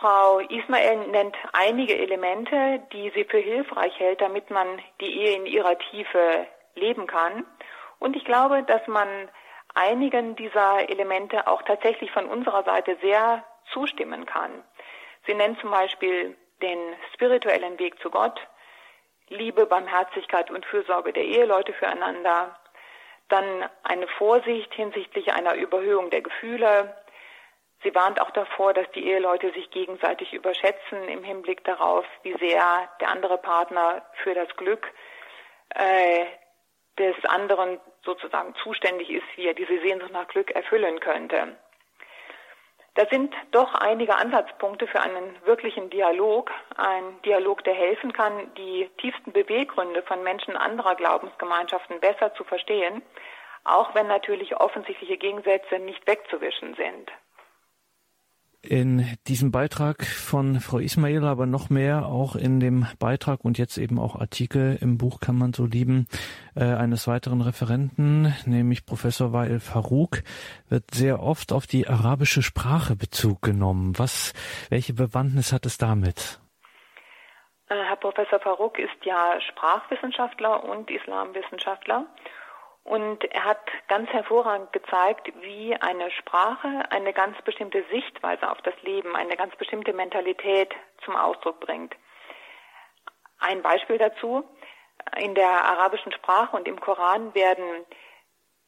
Frau 0.00 0.38
Ismail 0.38 1.08
nennt 1.08 1.36
einige 1.52 1.98
Elemente, 1.98 2.82
die 2.90 3.10
sie 3.10 3.24
für 3.24 3.38
hilfreich 3.38 3.98
hält, 3.98 4.22
damit 4.22 4.48
man 4.50 4.80
die 5.00 5.14
Ehe 5.20 5.36
in 5.36 5.44
ihrer 5.44 5.78
Tiefe 5.78 6.46
leben 6.74 7.06
kann. 7.06 7.44
Und 7.98 8.16
ich 8.16 8.24
glaube, 8.24 8.62
dass 8.62 8.86
man 8.86 9.08
einigen 9.74 10.36
dieser 10.36 10.88
Elemente 10.88 11.46
auch 11.46 11.60
tatsächlich 11.62 12.10
von 12.12 12.26
unserer 12.26 12.64
Seite 12.64 12.96
sehr 13.02 13.44
zustimmen 13.72 14.24
kann. 14.24 14.64
Sie 15.26 15.34
nennt 15.34 15.60
zum 15.60 15.70
Beispiel 15.70 16.34
den 16.62 16.78
spirituellen 17.12 17.78
Weg 17.78 18.00
zu 18.00 18.10
Gott, 18.10 18.40
Liebe, 19.28 19.66
Barmherzigkeit 19.66 20.50
und 20.50 20.64
Fürsorge 20.64 21.12
der 21.12 21.24
Eheleute 21.24 21.74
füreinander, 21.74 22.56
dann 23.28 23.68
eine 23.82 24.08
Vorsicht 24.08 24.72
hinsichtlich 24.74 25.32
einer 25.32 25.54
Überhöhung 25.54 26.08
der 26.08 26.22
Gefühle. 26.22 26.96
Sie 27.82 27.94
warnt 27.94 28.20
auch 28.20 28.30
davor, 28.30 28.74
dass 28.74 28.90
die 28.92 29.06
Eheleute 29.06 29.52
sich 29.52 29.70
gegenseitig 29.70 30.34
überschätzen 30.34 31.08
im 31.08 31.24
Hinblick 31.24 31.64
darauf, 31.64 32.04
wie 32.22 32.36
sehr 32.38 32.88
der 33.00 33.08
andere 33.08 33.38
Partner 33.38 34.02
für 34.22 34.34
das 34.34 34.48
Glück 34.56 34.86
äh, 35.70 36.26
des 36.98 37.16
anderen 37.24 37.80
sozusagen 38.04 38.54
zuständig 38.56 39.08
ist, 39.08 39.24
wie 39.36 39.46
er 39.46 39.54
diese 39.54 39.80
Sehnsucht 39.80 40.12
nach 40.12 40.28
Glück 40.28 40.50
erfüllen 40.50 41.00
könnte. 41.00 41.56
Das 42.94 43.08
sind 43.08 43.34
doch 43.52 43.74
einige 43.74 44.16
Ansatzpunkte 44.16 44.86
für 44.86 45.00
einen 45.00 45.34
wirklichen 45.46 45.88
Dialog, 45.88 46.50
ein 46.76 47.22
Dialog, 47.22 47.64
der 47.64 47.74
helfen 47.74 48.12
kann, 48.12 48.52
die 48.56 48.90
tiefsten 48.98 49.32
Beweggründe 49.32 50.02
von 50.02 50.22
Menschen 50.22 50.56
anderer 50.56 50.96
Glaubensgemeinschaften 50.96 52.00
besser 52.00 52.34
zu 52.34 52.44
verstehen, 52.44 53.00
auch 53.64 53.94
wenn 53.94 54.08
natürlich 54.08 54.56
offensichtliche 54.56 55.16
Gegensätze 55.16 55.78
nicht 55.78 56.06
wegzuwischen 56.06 56.74
sind 56.74 57.10
in 58.62 59.06
diesem 59.26 59.50
Beitrag 59.50 60.04
von 60.04 60.60
Frau 60.60 60.78
Ismail, 60.78 61.24
aber 61.24 61.46
noch 61.46 61.70
mehr 61.70 62.06
auch 62.06 62.36
in 62.36 62.60
dem 62.60 62.86
Beitrag 62.98 63.44
und 63.44 63.58
jetzt 63.58 63.78
eben 63.78 63.98
auch 63.98 64.16
Artikel 64.16 64.78
im 64.80 64.98
Buch 64.98 65.20
kann 65.20 65.36
man 65.36 65.52
so 65.52 65.64
lieben, 65.64 66.06
äh, 66.54 66.64
eines 66.64 67.08
weiteren 67.08 67.40
Referenten, 67.40 68.34
nämlich 68.44 68.84
Professor 68.84 69.32
Wael 69.32 69.60
Farouk, 69.60 70.22
wird 70.68 70.84
sehr 70.92 71.22
oft 71.22 71.52
auf 71.52 71.66
die 71.66 71.88
arabische 71.88 72.42
Sprache 72.42 72.96
Bezug 72.96 73.40
genommen. 73.42 73.98
Was, 73.98 74.34
welche 74.68 74.92
Bewandtnis 74.92 75.52
hat 75.52 75.64
es 75.64 75.78
damit? 75.78 76.40
Äh, 77.68 77.76
Herr 77.84 77.96
Professor 77.96 78.40
Farouk 78.40 78.78
ist 78.78 79.04
ja 79.04 79.40
Sprachwissenschaftler 79.40 80.64
und 80.64 80.90
Islamwissenschaftler 80.90 82.06
und 82.84 83.24
er 83.24 83.44
hat 83.44 83.60
ganz 83.88 84.10
hervorragend 84.10 84.72
gezeigt, 84.72 85.30
wie 85.42 85.74
eine 85.76 86.10
Sprache 86.10 86.84
eine 86.90 87.12
ganz 87.12 87.40
bestimmte 87.42 87.84
Sichtweise 87.90 88.50
auf 88.50 88.60
das 88.62 88.74
Leben, 88.82 89.14
eine 89.14 89.36
ganz 89.36 89.54
bestimmte 89.56 89.92
Mentalität 89.92 90.74
zum 91.04 91.14
Ausdruck 91.16 91.60
bringt. 91.60 91.94
Ein 93.38 93.62
Beispiel 93.62 93.98
dazu. 93.98 94.44
In 95.18 95.34
der 95.34 95.48
arabischen 95.48 96.12
Sprache 96.12 96.56
und 96.56 96.68
im 96.68 96.80
Koran 96.80 97.34
werden 97.34 97.86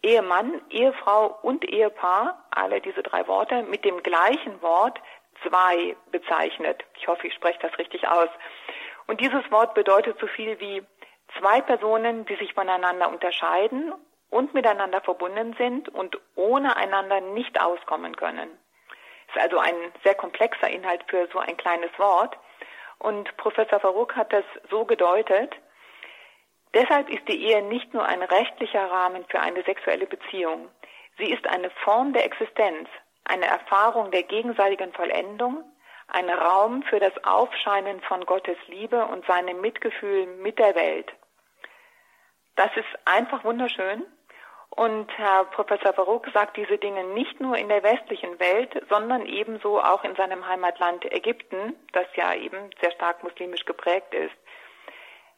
Ehemann, 0.03 0.61
Ehefrau 0.71 1.39
und 1.43 1.65
Ehepaar, 1.65 2.47
alle 2.51 2.81
diese 2.81 3.03
drei 3.03 3.27
Worte, 3.29 3.63
mit 3.63 3.85
dem 3.85 4.03
gleichen 4.03 4.61
Wort 4.63 4.99
zwei 5.47 5.97
bezeichnet. 6.11 6.85
Ich 6.99 7.07
hoffe, 7.07 7.27
ich 7.27 7.35
spreche 7.35 7.59
das 7.61 7.79
richtig 7.79 8.09
aus. 8.09 8.29
Und 9.07 9.21
dieses 9.21 9.51
Wort 9.51 9.75
bedeutet 9.75 10.19
so 10.21 10.27
viel 10.27 10.59
wie 10.61 10.83
zwei 11.39 11.61
Personen, 11.61 12.25
die 12.27 12.37
sich 12.37 12.55
voneinander 12.55 13.09
unterscheiden 13.09 13.93
und 14.31 14.55
miteinander 14.55 15.01
verbunden 15.01 15.55
sind 15.59 15.89
und 15.91 16.19
ohne 16.35 16.77
einander 16.77 17.21
nicht 17.21 17.61
auskommen 17.61 18.17
können. 18.17 18.51
Ist 19.29 19.43
also 19.43 19.59
ein 19.59 19.75
sehr 20.03 20.15
komplexer 20.15 20.69
Inhalt 20.69 21.05
für 21.09 21.29
so 21.33 21.39
ein 21.39 21.57
kleines 21.57 21.91
Wort. 21.99 22.37
Und 22.99 23.37
Professor 23.37 23.81
Farouk 23.81 24.17
hat 24.17 24.33
das 24.33 24.45
so 24.71 24.85
gedeutet, 24.85 25.55
deshalb 26.75 27.11
ist 27.11 27.27
die 27.29 27.47
Ehe 27.47 27.63
nicht 27.63 27.93
nur 27.93 28.05
ein 28.05 28.23
rechtlicher 28.23 28.91
Rahmen 28.91 29.25
für 29.29 29.41
eine 29.41 29.63
sexuelle 29.65 30.07
Beziehung. 30.07 30.69
Sie 31.19 31.31
ist 31.31 31.47
eine 31.47 31.71
Form 31.85 32.13
der 32.13 32.25
Existenz, 32.25 32.89
eine 33.25 33.47
Erfahrung 33.47 34.11
der 34.11 34.23
gegenseitigen 34.23 34.93
Vollendung, 34.93 35.65
ein 36.09 36.29
Raum 36.31 36.83
für 36.85 37.01
das 37.01 37.13
Aufscheinen 37.25 38.01
von 38.03 38.25
Gottes 38.25 38.57
Liebe 38.67 39.05
und 39.07 39.27
seinem 39.27 39.61
Mitgefühl 39.61 40.27
mit 40.27 40.59
der 40.59 40.75
Welt. 40.75 41.13
Das 42.57 42.71
ist 42.77 42.89
einfach 43.05 43.45
wunderschön. 43.45 44.05
Und 44.75 45.11
Herr 45.19 45.45
Professor 45.45 45.93
Baruch 45.93 46.25
sagt 46.33 46.57
diese 46.57 46.79
Dinge 46.79 47.05
nicht 47.05 47.41
nur 47.41 47.57
in 47.57 47.69
der 47.69 47.83
westlichen 47.83 48.41
Welt, 48.41 48.83
sondern 48.89 49.27
ebenso 49.27 49.79
auch 49.79 50.03
in 50.03 50.17
seinem 50.17 50.47
Heimatland 50.47 51.05
Ägypten, 51.13 51.75
das 51.93 52.07
ja 52.15 52.35
eben 52.35 52.71
sehr 52.81 52.91
stark 52.93 53.23
muslimisch 53.23 53.67
geprägt 53.67 54.15
ist. 54.15 54.35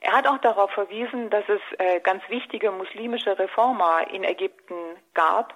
Er 0.00 0.12
hat 0.12 0.28
auch 0.28 0.38
darauf 0.38 0.70
verwiesen, 0.70 1.30
dass 1.30 1.44
es 1.48 1.60
äh, 1.78 1.98
ganz 2.00 2.22
wichtige 2.28 2.70
muslimische 2.70 3.36
Reformer 3.36 4.06
in 4.12 4.22
Ägypten 4.22 4.74
gab, 5.14 5.54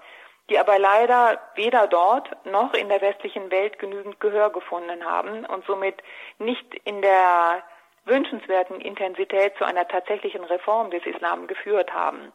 die 0.49 0.59
aber 0.59 0.79
leider 0.79 1.39
weder 1.55 1.87
dort 1.87 2.47
noch 2.47 2.73
in 2.75 2.89
der 2.89 3.01
westlichen 3.01 3.51
Welt 3.51 3.79
genügend 3.79 4.19
Gehör 4.19 4.51
gefunden 4.51 5.05
haben 5.05 5.45
und 5.45 5.65
somit 5.67 6.03
nicht 6.39 6.75
in 6.85 7.03
der 7.03 7.63
wünschenswerten 8.09 8.81
Intensität 8.81 9.57
zu 9.57 9.65
einer 9.65 9.87
tatsächlichen 9.87 10.45
Reform 10.45 10.91
des 10.91 11.05
Islam 11.07 11.47
geführt 11.47 11.93
haben. 11.93 12.33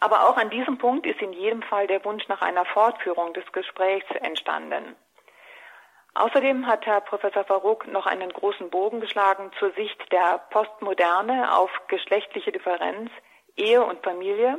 Aber 0.00 0.28
auch 0.28 0.36
an 0.36 0.50
diesem 0.50 0.78
Punkt 0.78 1.06
ist 1.06 1.20
in 1.20 1.32
jedem 1.32 1.62
Fall 1.62 1.86
der 1.86 2.04
Wunsch 2.04 2.26
nach 2.28 2.42
einer 2.42 2.64
Fortführung 2.64 3.34
des 3.34 3.50
Gesprächs 3.52 4.06
entstanden. 4.20 4.96
Außerdem 6.14 6.66
hat 6.66 6.86
Herr 6.86 7.00
Professor 7.00 7.44
Farouk 7.44 7.86
noch 7.86 8.06
einen 8.06 8.32
großen 8.32 8.70
Bogen 8.70 9.00
geschlagen 9.00 9.50
zur 9.58 9.72
Sicht 9.72 10.00
der 10.10 10.40
Postmoderne 10.50 11.56
auf 11.56 11.70
geschlechtliche 11.88 12.52
Differenz, 12.52 13.10
Ehe 13.56 13.84
und 13.84 14.02
Familie. 14.02 14.58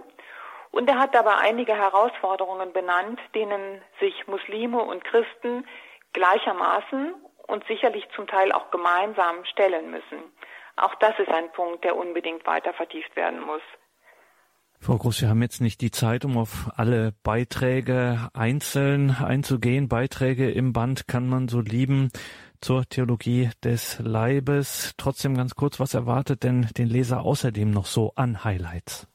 Und 0.71 0.89
er 0.89 0.99
hat 0.99 1.15
dabei 1.15 1.35
einige 1.35 1.75
Herausforderungen 1.75 2.71
benannt, 2.71 3.19
denen 3.33 3.81
sich 3.99 4.27
Muslime 4.27 4.81
und 4.81 5.03
Christen 5.03 5.67
gleichermaßen 6.13 7.15
und 7.49 7.65
sicherlich 7.67 8.07
zum 8.15 8.27
Teil 8.27 8.51
auch 8.51 8.71
gemeinsam 8.71 9.43
stellen 9.45 9.91
müssen. 9.91 10.23
Auch 10.77 10.95
das 10.95 11.17
ist 11.19 11.29
ein 11.29 11.51
Punkt, 11.51 11.83
der 11.83 11.97
unbedingt 11.97 12.45
weiter 12.45 12.73
vertieft 12.73 13.15
werden 13.15 13.41
muss. 13.41 13.61
Frau 14.81 14.95
Groß, 14.95 15.21
wir 15.21 15.29
haben 15.29 15.41
jetzt 15.41 15.59
nicht 15.59 15.81
die 15.81 15.91
Zeit, 15.91 16.23
um 16.23 16.37
auf 16.37 16.69
alle 16.77 17.11
Beiträge 17.23 18.29
einzeln 18.33 19.13
einzugehen. 19.21 19.89
Beiträge 19.89 20.49
im 20.49 20.71
Band 20.71 21.05
kann 21.05 21.27
man 21.27 21.49
so 21.49 21.59
lieben 21.59 22.11
zur 22.61 22.85
Theologie 22.87 23.49
des 23.61 23.99
Leibes. 23.99 24.93
Trotzdem 24.97 25.35
ganz 25.35 25.55
kurz, 25.55 25.81
was 25.81 25.93
erwartet 25.93 26.43
denn 26.43 26.69
den 26.77 26.87
Leser 26.87 27.23
außerdem 27.23 27.69
noch 27.71 27.85
so 27.85 28.13
an 28.15 28.45
Highlights? 28.45 29.05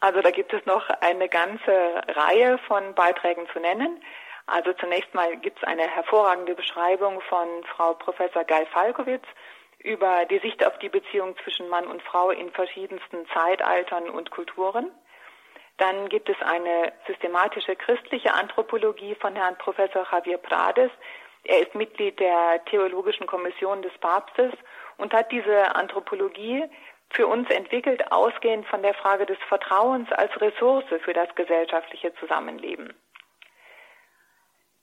Also 0.00 0.22
da 0.22 0.30
gibt 0.30 0.52
es 0.54 0.64
noch 0.66 0.88
eine 1.00 1.28
ganze 1.28 1.72
Reihe 2.08 2.58
von 2.66 2.94
Beiträgen 2.94 3.46
zu 3.52 3.60
nennen. 3.60 4.00
Also 4.46 4.72
zunächst 4.74 5.14
mal 5.14 5.36
gibt 5.38 5.58
es 5.58 5.64
eine 5.64 5.88
hervorragende 5.88 6.54
Beschreibung 6.54 7.20
von 7.22 7.48
Frau 7.64 7.94
Professor 7.94 8.44
Geil 8.44 8.66
Falkowitz 8.66 9.24
über 9.78 10.24
die 10.26 10.38
Sicht 10.38 10.64
auf 10.66 10.78
die 10.78 10.88
Beziehung 10.88 11.36
zwischen 11.44 11.68
Mann 11.68 11.86
und 11.86 12.02
Frau 12.02 12.30
in 12.30 12.50
verschiedensten 12.50 13.26
Zeitaltern 13.32 14.08
und 14.10 14.30
Kulturen. 14.30 14.90
Dann 15.78 16.08
gibt 16.08 16.28
es 16.28 16.40
eine 16.40 16.92
systematische 17.06 17.74
christliche 17.74 18.32
Anthropologie 18.32 19.14
von 19.16 19.34
Herrn 19.34 19.58
Professor 19.58 20.06
Javier 20.10 20.38
Prades. 20.38 20.90
Er 21.44 21.60
ist 21.60 21.74
Mitglied 21.74 22.20
der 22.20 22.64
Theologischen 22.66 23.26
Kommission 23.26 23.82
des 23.82 23.92
Papstes 23.98 24.52
und 24.98 25.12
hat 25.12 25.32
diese 25.32 25.74
Anthropologie 25.74 26.64
für 27.10 27.26
uns 27.26 27.50
entwickelt, 27.50 28.10
ausgehend 28.12 28.66
von 28.66 28.82
der 28.82 28.94
Frage 28.94 29.26
des 29.26 29.38
Vertrauens 29.48 30.10
als 30.12 30.40
Ressource 30.40 30.84
für 31.04 31.12
das 31.12 31.34
gesellschaftliche 31.34 32.14
Zusammenleben. 32.14 32.94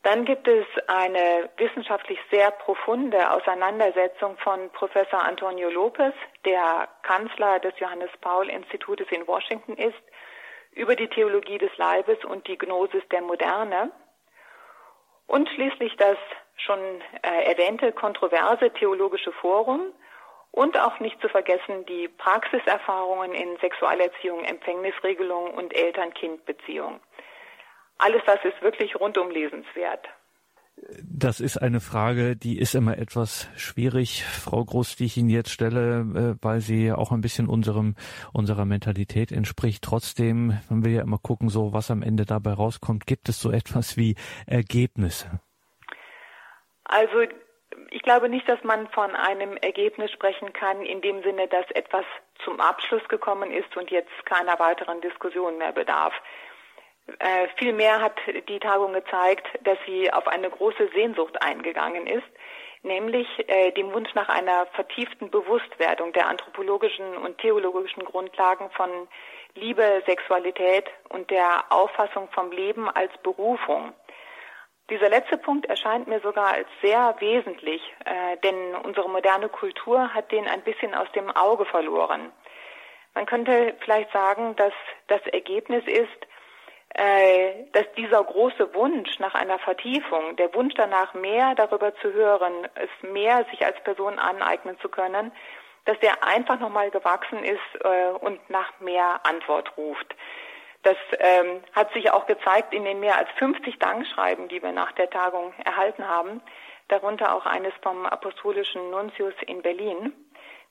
Dann 0.04 0.26
gibt 0.26 0.48
es 0.48 0.66
eine 0.88 1.50
wissenschaftlich 1.58 2.20
sehr 2.32 2.50
profunde 2.50 3.32
Auseinandersetzung 3.32 4.36
von 4.40 4.72
Professor 4.72 5.24
Antonio 5.24 5.70
Lopez, 5.70 6.16
der 6.44 6.88
Kanzler 7.04 7.60
des 7.60 7.78
Johannes 7.78 8.10
Paul 8.20 8.50
Institutes 8.50 9.08
in 9.12 9.28
Washington 9.28 9.74
ist, 9.74 10.02
über 10.72 10.96
die 10.96 11.08
Theologie 11.08 11.60
des 11.60 11.76
Leibes 11.78 12.24
und 12.26 12.48
die 12.48 12.58
Gnosis 12.58 13.04
der 13.12 13.22
Moderne 13.22 13.92
und 15.28 15.48
schließlich 15.50 15.96
das 15.98 16.18
schon 16.58 16.80
äh, 17.22 17.52
erwähnte 17.52 17.92
kontroverse 17.92 18.72
theologische 18.72 19.32
Forum 19.32 19.94
und 20.52 20.78
auch 20.78 21.00
nicht 21.00 21.20
zu 21.22 21.30
vergessen 21.30 21.86
die 21.86 22.08
Praxiserfahrungen 22.08 23.34
in 23.34 23.58
Sexualerziehung, 23.60 24.44
Empfängnisregelung 24.44 25.54
und 25.54 25.76
Eltern-Kind-Beziehung. 25.76 27.00
Alles 28.02 28.22
das 28.26 28.40
ist 28.44 28.62
wirklich 28.62 29.00
rundum 29.00 29.30
lesenswert. 29.30 30.08
Das 31.04 31.40
ist 31.40 31.58
eine 31.58 31.80
Frage, 31.80 32.36
die 32.36 32.58
ist 32.58 32.74
immer 32.74 32.98
etwas 32.98 33.48
schwierig, 33.56 34.24
Frau 34.24 34.66
Groß, 34.66 34.96
die 34.96 35.06
ich 35.06 35.18
Ihnen 35.18 35.30
jetzt 35.30 35.52
stelle, 35.52 36.00
äh, 36.00 36.44
weil 36.44 36.62
sie 36.62 36.92
auch 36.92 37.12
ein 37.12 37.22
bisschen 37.22 37.48
unserem, 37.48 37.96
unserer 38.34 38.66
Mentalität 38.66 39.32
entspricht. 39.32 39.84
Trotzdem, 39.84 40.60
man 40.70 40.84
will 40.84 40.94
ja 40.94 41.04
immer 41.04 41.20
gucken, 41.20 41.50
so 41.50 41.74
was 41.74 41.92
am 41.92 42.02
Ende 42.02 42.26
dabei 42.26 42.54
rauskommt. 42.54 43.06
Gibt 43.06 43.30
es 43.30 43.40
so 43.40 43.52
etwas 43.52 43.96
wie 43.98 44.16
Ergebnisse? 44.48 45.40
Also, 46.86 47.22
ich 47.92 48.02
glaube 48.02 48.30
nicht, 48.30 48.50
dass 48.50 48.64
man 48.64 48.88
von 48.88 49.16
einem 49.16 49.58
Ergebnis 49.58 50.12
sprechen 50.12 50.52
kann, 50.54 50.82
in 50.82 51.02
dem 51.02 51.22
Sinne, 51.22 51.48
dass 51.48 51.70
etwas 51.72 52.06
zum 52.44 52.60
Abschluss 52.60 53.08
gekommen 53.08 53.52
ist 53.52 53.78
und 53.78 53.92
jetzt 53.92 54.26
keiner 54.26 54.58
weiteren 54.60 55.00
Diskussion 55.02 55.60
mehr 55.60 55.74
bedarf. 55.74 56.14
Äh, 57.20 57.48
vielmehr 57.58 58.02
hat 58.02 58.16
die 58.48 58.60
Tagung 58.60 58.94
gezeigt, 58.94 59.48
dass 59.64 59.78
sie 59.86 60.12
auf 60.12 60.28
eine 60.28 60.50
große 60.50 60.90
Sehnsucht 60.94 61.42
eingegangen 61.42 62.08
ist, 62.08 62.28
nämlich 62.84 63.28
äh, 63.48 63.72
dem 63.72 63.94
Wunsch 63.94 64.14
nach 64.16 64.30
einer 64.30 64.66
vertieften 64.74 65.30
Bewusstwerdung 65.30 66.14
der 66.14 66.28
anthropologischen 66.28 67.18
und 67.18 67.38
theologischen 67.40 68.04
Grundlagen 68.04 68.70
von 68.72 69.08
Liebe, 69.56 70.02
Sexualität 70.06 70.90
und 71.10 71.30
der 71.30 71.66
Auffassung 71.70 72.30
vom 72.32 72.52
Leben 72.52 72.90
als 72.90 73.12
Berufung. 73.24 73.94
Dieser 74.90 75.10
letzte 75.10 75.38
Punkt 75.38 75.68
erscheint 75.68 76.08
mir 76.08 76.20
sogar 76.20 76.54
als 76.54 76.68
sehr 76.82 77.16
wesentlich, 77.20 77.82
äh, 78.06 78.38
denn 78.44 78.76
unsere 78.84 79.10
moderne 79.10 79.50
Kultur 79.50 80.14
hat 80.14 80.32
den 80.32 80.48
ein 80.48 80.62
bisschen 80.62 80.94
aus 80.94 81.12
dem 81.14 81.30
Auge 81.32 81.66
verloren. 81.66 82.32
Man 83.14 83.26
könnte 83.26 83.76
vielleicht 83.82 84.12
sagen, 84.12 84.56
dass 84.56 84.74
das 85.08 85.22
Ergebnis 85.28 85.84
ist, 85.86 86.28
dass 86.94 87.86
dieser 87.96 88.24
große 88.24 88.74
Wunsch 88.74 89.18
nach 89.20 89.34
einer 89.34 89.60
Vertiefung, 89.60 90.36
der 90.36 90.54
Wunsch 90.54 90.74
danach 90.76 91.14
mehr 91.14 91.56
darüber 91.56 91.96
zu 91.96 92.12
hören, 92.12 92.68
es 92.76 93.10
mehr 93.10 93.46
sich 93.50 93.66
als 93.66 93.82
Person 93.84 94.20
aneignen 94.20 94.78
zu 94.82 94.90
können, 94.90 95.32
dass 95.86 95.98
der 96.00 96.24
einfach 96.24 96.60
nochmal 96.60 96.92
gewachsen 96.92 97.44
ist 97.44 97.84
äh, 97.84 98.12
und 98.20 98.50
nach 98.50 98.80
mehr 98.80 99.22
Antwort 99.24 99.76
ruft. 99.78 100.16
Das 100.84 100.98
ähm, 101.20 101.62
hat 101.74 101.94
sich 101.94 102.12
auch 102.12 102.26
gezeigt 102.26 102.74
in 102.74 102.84
den 102.84 103.00
mehr 103.00 103.18
als 103.18 103.30
50 103.38 103.78
Dankschreiben, 103.78 104.48
die 104.48 104.62
wir 104.62 104.72
nach 104.72 104.92
der 104.94 105.10
Tagung 105.10 105.54
erhalten 105.64 106.08
haben, 106.08 106.42
darunter 106.88 107.36
auch 107.36 107.46
eines 107.46 107.74
vom 107.82 108.06
apostolischen 108.06 108.90
Nuntius 108.90 109.34
in 109.46 109.62
Berlin. 109.62 110.14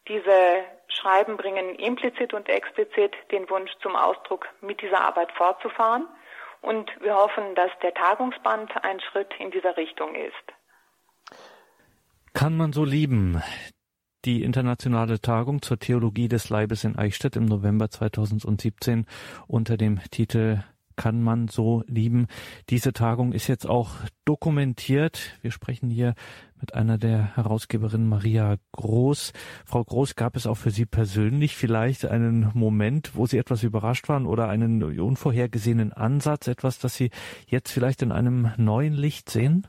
Diese 0.08 0.64
Schreiben 0.88 1.36
bringen 1.36 1.76
implizit 1.76 2.34
und 2.34 2.48
explizit 2.48 3.12
den 3.30 3.48
Wunsch 3.48 3.70
zum 3.82 3.96
Ausdruck, 3.96 4.48
mit 4.60 4.80
dieser 4.82 5.00
Arbeit 5.00 5.30
fortzufahren. 5.32 6.06
Und 6.62 6.90
wir 7.00 7.14
hoffen, 7.14 7.54
dass 7.54 7.70
der 7.82 7.94
Tagungsband 7.94 8.72
ein 8.84 9.00
Schritt 9.00 9.32
in 9.38 9.50
dieser 9.50 9.76
Richtung 9.76 10.14
ist. 10.14 11.40
Kann 12.34 12.56
man 12.56 12.72
so 12.72 12.84
lieben? 12.84 13.42
Die 14.26 14.42
internationale 14.42 15.20
Tagung 15.20 15.62
zur 15.62 15.78
Theologie 15.78 16.28
des 16.28 16.50
Leibes 16.50 16.84
in 16.84 16.98
Eichstätt 16.98 17.36
im 17.36 17.46
November 17.46 17.88
2017 17.88 19.06
unter 19.46 19.78
dem 19.78 19.98
Titel 20.10 20.62
kann 21.00 21.22
man 21.22 21.48
so 21.48 21.82
lieben. 21.86 22.26
Diese 22.68 22.92
Tagung 22.92 23.32
ist 23.32 23.48
jetzt 23.48 23.64
auch 23.64 23.88
dokumentiert. 24.26 25.38
Wir 25.40 25.50
sprechen 25.50 25.88
hier 25.88 26.12
mit 26.60 26.74
einer 26.74 26.98
der 26.98 27.34
Herausgeberinnen 27.36 28.06
Maria 28.06 28.56
Groß. 28.72 29.32
Frau 29.64 29.82
Groß, 29.82 30.14
gab 30.14 30.36
es 30.36 30.46
auch 30.46 30.58
für 30.58 30.68
Sie 30.68 30.84
persönlich 30.84 31.56
vielleicht 31.56 32.04
einen 32.04 32.50
Moment, 32.52 33.12
wo 33.14 33.24
Sie 33.24 33.38
etwas 33.38 33.62
überrascht 33.62 34.10
waren 34.10 34.26
oder 34.26 34.50
einen 34.50 34.82
unvorhergesehenen 35.00 35.94
Ansatz, 35.94 36.48
etwas, 36.48 36.78
das 36.78 36.96
Sie 36.96 37.10
jetzt 37.46 37.72
vielleicht 37.72 38.02
in 38.02 38.12
einem 38.12 38.52
neuen 38.58 38.92
Licht 38.92 39.30
sehen? 39.30 39.66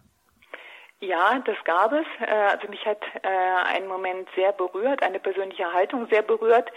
Ja, 0.99 1.41
das 1.45 1.55
gab 1.63 1.93
es. 1.93 2.05
Äh, 2.19 2.29
also 2.29 2.67
mich 2.67 2.85
hat 2.85 3.01
äh, 3.23 3.73
ein 3.73 3.87
Moment 3.87 4.27
sehr 4.35 4.51
berührt, 4.51 5.01
eine 5.01 5.21
persönliche 5.21 5.71
Haltung 5.71 6.07
sehr 6.09 6.23
berührt 6.23 6.69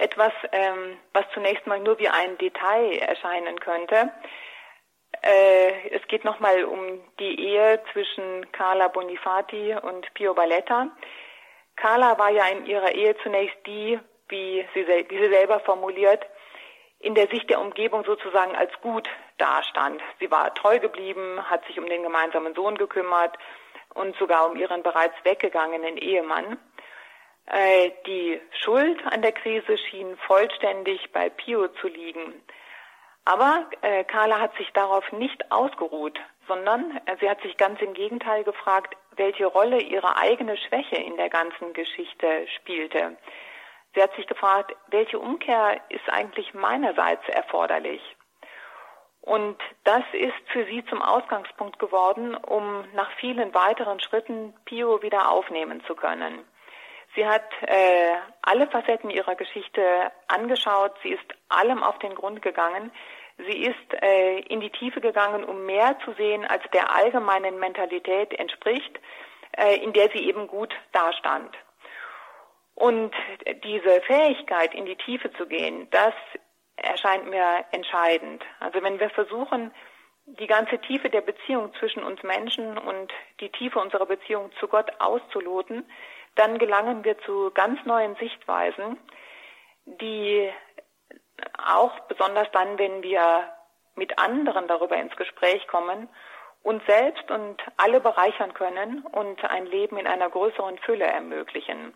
etwas, 0.00 0.32
ähm, 0.52 0.96
was 1.12 1.24
zunächst 1.34 1.66
mal 1.66 1.80
nur 1.80 1.98
wie 1.98 2.08
ein 2.08 2.38
Detail 2.38 2.98
erscheinen 2.98 3.60
könnte. 3.60 4.10
Äh, 5.22 5.90
es 5.90 6.06
geht 6.08 6.24
nochmal 6.24 6.64
um 6.64 7.00
die 7.18 7.38
Ehe 7.38 7.80
zwischen 7.92 8.50
Carla 8.52 8.88
Bonifati 8.88 9.74
und 9.82 10.12
Pio 10.14 10.34
Balletta. 10.34 10.88
Carla 11.76 12.18
war 12.18 12.30
ja 12.30 12.46
in 12.48 12.66
ihrer 12.66 12.92
Ehe 12.92 13.16
zunächst 13.22 13.56
die, 13.66 13.98
wie 14.28 14.66
sie, 14.74 14.86
wie 14.86 15.18
sie 15.18 15.30
selber 15.30 15.60
formuliert, 15.60 16.24
in 16.98 17.14
der 17.14 17.28
Sicht 17.28 17.48
der 17.50 17.60
Umgebung 17.60 18.04
sozusagen 18.04 18.54
als 18.54 18.70
gut 18.82 19.08
dastand. 19.38 20.02
Sie 20.18 20.30
war 20.30 20.54
treu 20.54 20.78
geblieben, 20.78 21.50
hat 21.50 21.64
sich 21.66 21.78
um 21.78 21.86
den 21.86 22.02
gemeinsamen 22.02 22.54
Sohn 22.54 22.76
gekümmert 22.76 23.36
und 23.94 24.16
sogar 24.16 24.50
um 24.50 24.56
ihren 24.56 24.82
bereits 24.82 25.14
weggegangenen 25.24 25.96
Ehemann. 25.96 26.58
Äh, 27.46 27.90
die 28.06 28.40
Schuld 28.62 29.00
an 29.06 29.22
der 29.22 29.32
Krise 29.32 29.76
schien 29.78 30.16
vollständig 30.26 31.12
bei 31.12 31.30
Pio 31.30 31.68
zu 31.80 31.88
liegen. 31.88 32.42
Aber 33.24 33.68
äh, 33.82 34.04
Carla 34.04 34.40
hat 34.40 34.56
sich 34.56 34.70
darauf 34.72 35.10
nicht 35.12 35.50
ausgeruht, 35.52 36.18
sondern 36.46 37.00
äh, 37.06 37.16
sie 37.20 37.28
hat 37.28 37.40
sich 37.42 37.56
ganz 37.56 37.80
im 37.80 37.94
Gegenteil 37.94 38.44
gefragt, 38.44 38.96
welche 39.16 39.46
Rolle 39.46 39.80
ihre 39.80 40.16
eigene 40.16 40.56
Schwäche 40.56 40.96
in 40.96 41.16
der 41.16 41.28
ganzen 41.28 41.72
Geschichte 41.72 42.46
spielte. 42.56 43.16
Sie 43.94 44.02
hat 44.02 44.14
sich 44.14 44.26
gefragt, 44.26 44.74
welche 44.88 45.18
Umkehr 45.18 45.80
ist 45.88 46.08
eigentlich 46.08 46.54
meinerseits 46.54 47.28
erforderlich? 47.28 48.00
Und 49.20 49.58
das 49.84 50.02
ist 50.12 50.48
für 50.52 50.64
sie 50.64 50.84
zum 50.86 51.02
Ausgangspunkt 51.02 51.78
geworden, 51.78 52.34
um 52.34 52.84
nach 52.94 53.10
vielen 53.18 53.52
weiteren 53.52 54.00
Schritten 54.00 54.54
Pio 54.64 55.02
wieder 55.02 55.30
aufnehmen 55.30 55.82
zu 55.86 55.94
können. 55.94 56.44
Sie 57.14 57.26
hat 57.26 57.50
äh, 57.62 58.14
alle 58.42 58.68
Facetten 58.68 59.10
ihrer 59.10 59.34
Geschichte 59.34 59.82
angeschaut. 60.28 60.92
Sie 61.02 61.10
ist 61.10 61.24
allem 61.48 61.82
auf 61.82 61.98
den 61.98 62.14
Grund 62.14 62.40
gegangen. 62.42 62.92
Sie 63.38 63.64
ist 63.64 64.02
äh, 64.02 64.40
in 64.40 64.60
die 64.60 64.70
Tiefe 64.70 65.00
gegangen, 65.00 65.44
um 65.44 65.66
mehr 65.66 65.98
zu 66.04 66.12
sehen, 66.12 66.44
als 66.44 66.62
der 66.72 66.94
allgemeinen 66.94 67.58
Mentalität 67.58 68.32
entspricht, 68.38 69.00
äh, 69.56 69.76
in 69.76 69.92
der 69.92 70.10
sie 70.10 70.28
eben 70.28 70.46
gut 70.46 70.72
dastand. 70.92 71.56
Und 72.74 73.14
diese 73.64 74.00
Fähigkeit, 74.02 74.74
in 74.74 74.86
die 74.86 74.96
Tiefe 74.96 75.32
zu 75.32 75.46
gehen, 75.46 75.88
das 75.90 76.14
erscheint 76.76 77.28
mir 77.28 77.64
entscheidend. 77.72 78.42
Also 78.58 78.82
wenn 78.82 78.98
wir 79.00 79.10
versuchen, 79.10 79.72
die 80.26 80.46
ganze 80.46 80.78
Tiefe 80.78 81.10
der 81.10 81.20
Beziehung 81.20 81.74
zwischen 81.78 82.02
uns 82.02 82.22
Menschen 82.22 82.78
und 82.78 83.12
die 83.40 83.50
Tiefe 83.50 83.80
unserer 83.80 84.06
Beziehung 84.06 84.50
zu 84.58 84.68
Gott 84.68 84.90
auszuloten, 84.98 85.84
dann 86.34 86.58
gelangen 86.58 87.04
wir 87.04 87.18
zu 87.20 87.50
ganz 87.52 87.84
neuen 87.84 88.16
Sichtweisen, 88.16 88.98
die 89.84 90.50
auch 91.58 91.98
besonders 92.00 92.50
dann, 92.52 92.78
wenn 92.78 93.02
wir 93.02 93.50
mit 93.94 94.18
anderen 94.18 94.68
darüber 94.68 94.96
ins 94.96 95.14
Gespräch 95.16 95.66
kommen, 95.66 96.08
uns 96.62 96.84
selbst 96.86 97.30
und 97.30 97.56
alle 97.76 98.00
bereichern 98.00 98.54
können 98.54 99.02
und 99.12 99.42
ein 99.44 99.66
Leben 99.66 99.96
in 99.96 100.06
einer 100.06 100.28
größeren 100.28 100.78
Fülle 100.78 101.04
ermöglichen. 101.04 101.94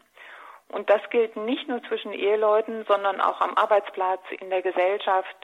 Und 0.69 0.89
das 0.89 1.03
gilt 1.11 1.37
nicht 1.37 1.69
nur 1.69 1.83
zwischen 1.85 2.13
Eheleuten, 2.13 2.85
sondern 2.87 3.21
auch 3.21 3.41
am 3.41 3.57
Arbeitsplatz, 3.57 4.23
in 4.41 4.51
der 4.51 4.63
Gesellschaft, 4.63 5.37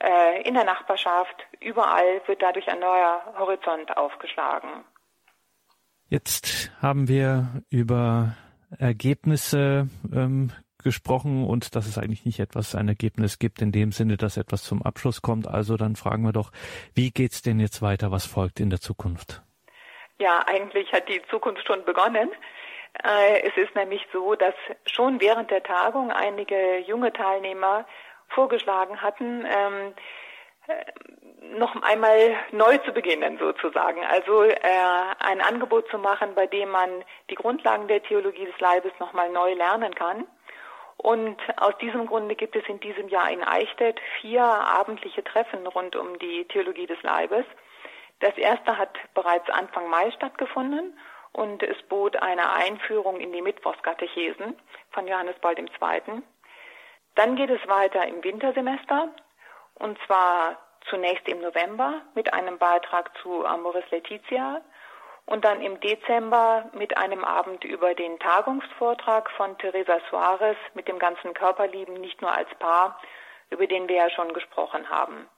äh, 0.00 0.42
in 0.42 0.54
der 0.54 0.64
Nachbarschaft. 0.64 1.34
Überall 1.60 2.22
wird 2.26 2.42
dadurch 2.42 2.68
ein 2.68 2.78
neuer 2.78 3.34
Horizont 3.38 3.96
aufgeschlagen. 3.96 4.84
Jetzt 6.12 6.70
haben 6.82 7.08
wir 7.08 7.62
über 7.70 8.36
Ergebnisse 8.78 9.88
ähm, 10.14 10.50
gesprochen 10.84 11.46
und 11.46 11.74
dass 11.74 11.86
es 11.86 11.96
eigentlich 11.96 12.26
nicht 12.26 12.38
etwas 12.38 12.74
ein 12.74 12.86
Ergebnis 12.86 13.38
gibt 13.38 13.62
in 13.62 13.72
dem 13.72 13.92
Sinne, 13.92 14.18
dass 14.18 14.36
etwas 14.36 14.62
zum 14.62 14.82
Abschluss 14.82 15.22
kommt. 15.22 15.48
Also 15.48 15.78
dann 15.78 15.96
fragen 15.96 16.22
wir 16.22 16.34
doch, 16.34 16.52
wie 16.94 17.12
geht's 17.12 17.40
denn 17.40 17.58
jetzt 17.58 17.80
weiter? 17.80 18.10
Was 18.10 18.26
folgt 18.26 18.60
in 18.60 18.68
der 18.68 18.78
Zukunft? 18.78 19.40
Ja, 20.18 20.44
eigentlich 20.46 20.92
hat 20.92 21.08
die 21.08 21.22
Zukunft 21.30 21.66
schon 21.66 21.82
begonnen. 21.86 22.28
Äh, 23.02 23.48
es 23.48 23.56
ist 23.56 23.74
nämlich 23.74 24.06
so, 24.12 24.34
dass 24.34 24.54
schon 24.84 25.18
während 25.18 25.50
der 25.50 25.62
Tagung 25.62 26.12
einige 26.12 26.80
junge 26.86 27.14
Teilnehmer 27.14 27.86
vorgeschlagen 28.28 29.00
hatten, 29.00 29.46
ähm, 29.46 29.94
noch 31.56 31.80
einmal 31.82 32.36
neu 32.50 32.78
zu 32.78 32.92
beginnen 32.92 33.38
sozusagen. 33.38 34.02
Also 34.04 34.42
äh, 34.42 34.58
ein 35.18 35.40
Angebot 35.40 35.88
zu 35.90 35.98
machen, 35.98 36.34
bei 36.34 36.46
dem 36.46 36.70
man 36.70 37.04
die 37.30 37.34
Grundlagen 37.34 37.88
der 37.88 38.02
Theologie 38.02 38.46
des 38.46 38.58
Leibes 38.60 38.92
noch 38.98 39.12
mal 39.12 39.30
neu 39.30 39.52
lernen 39.54 39.94
kann 39.94 40.26
Und 40.96 41.36
aus 41.56 41.76
diesem 41.78 42.06
Grunde 42.06 42.36
gibt 42.36 42.56
es 42.56 42.66
in 42.68 42.80
diesem 42.80 43.08
Jahr 43.08 43.30
in 43.30 43.42
Eichstätt 43.42 44.00
vier 44.20 44.42
abendliche 44.42 45.24
Treffen 45.24 45.66
rund 45.66 45.96
um 45.96 46.18
die 46.18 46.44
Theologie 46.46 46.86
des 46.86 47.02
Leibes. 47.02 47.44
Das 48.20 48.36
erste 48.38 48.78
hat 48.78 48.96
bereits 49.14 49.50
Anfang 49.50 49.88
Mai 49.88 50.10
stattgefunden 50.12 50.96
und 51.32 51.62
es 51.62 51.80
bot 51.88 52.16
eine 52.16 52.52
Einführung 52.52 53.18
in 53.18 53.32
die 53.32 53.42
Mittwochskatechesen 53.42 54.56
von 54.90 55.08
Johannes 55.08 55.34
Paul 55.40 55.58
II. 55.58 56.22
Dann 57.14 57.36
geht 57.36 57.50
es 57.50 57.66
weiter 57.68 58.06
im 58.06 58.22
Wintersemester 58.22 59.08
und 59.82 59.98
zwar 60.06 60.56
zunächst 60.88 61.28
im 61.28 61.40
November 61.40 62.02
mit 62.14 62.32
einem 62.32 62.58
Beitrag 62.58 63.10
zu 63.20 63.44
Amoris 63.44 63.84
Laetitia 63.90 64.62
und 65.26 65.44
dann 65.44 65.60
im 65.60 65.80
Dezember 65.80 66.70
mit 66.72 66.96
einem 66.96 67.24
Abend 67.24 67.64
über 67.64 67.94
den 67.94 68.18
Tagungsvortrag 68.20 69.30
von 69.32 69.58
Teresa 69.58 69.98
Suarez 70.08 70.56
mit 70.74 70.86
dem 70.86 70.98
ganzen 70.98 71.34
Körperlieben, 71.34 71.94
nicht 71.94 72.22
nur 72.22 72.32
als 72.32 72.48
Paar, 72.60 73.00
über 73.50 73.66
den 73.66 73.88
wir 73.88 73.96
ja 73.96 74.10
schon 74.10 74.32
gesprochen 74.32 74.88
haben. 74.88 75.28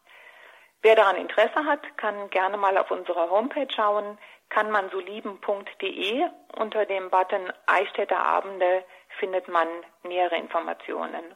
Wer 0.82 0.96
daran 0.96 1.16
Interesse 1.16 1.64
hat, 1.64 1.96
kann 1.96 2.28
gerne 2.28 2.58
mal 2.58 2.76
auf 2.76 2.90
unsere 2.90 3.30
Homepage 3.30 3.72
schauen, 3.74 4.18
kann 4.50 4.70
man 4.70 4.90
so 4.90 5.00
lieben.de 5.00 6.26
unter 6.58 6.84
dem 6.84 7.08
Button 7.08 7.50
Eichstätter 7.66 8.18
Abende 8.18 8.84
findet 9.18 9.48
man 9.48 9.68
nähere 10.02 10.36
Informationen. 10.36 11.34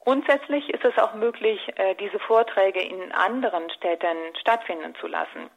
Grundsätzlich 0.00 0.68
ist 0.70 0.84
es 0.84 0.96
auch 0.98 1.14
möglich, 1.14 1.60
äh, 1.76 1.94
diese 1.96 2.18
Vorträge 2.18 2.80
in 2.80 3.12
anderen 3.12 3.68
Städten 3.70 4.16
stattfinden 4.40 4.94
zu 4.94 5.06
lassen. 5.06 5.50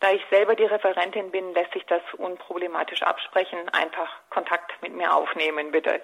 Da 0.00 0.10
ich 0.12 0.22
selber 0.30 0.54
die 0.54 0.64
Referentin 0.66 1.30
bin, 1.30 1.54
lässt 1.54 1.72
sich 1.72 1.84
das 1.86 2.02
unproblematisch 2.18 3.02
absprechen. 3.02 3.58
Einfach 3.70 4.10
Kontakt 4.28 4.70
mit 4.82 4.94
mir 4.94 5.14
aufnehmen, 5.14 5.70
bitte. 5.70 6.02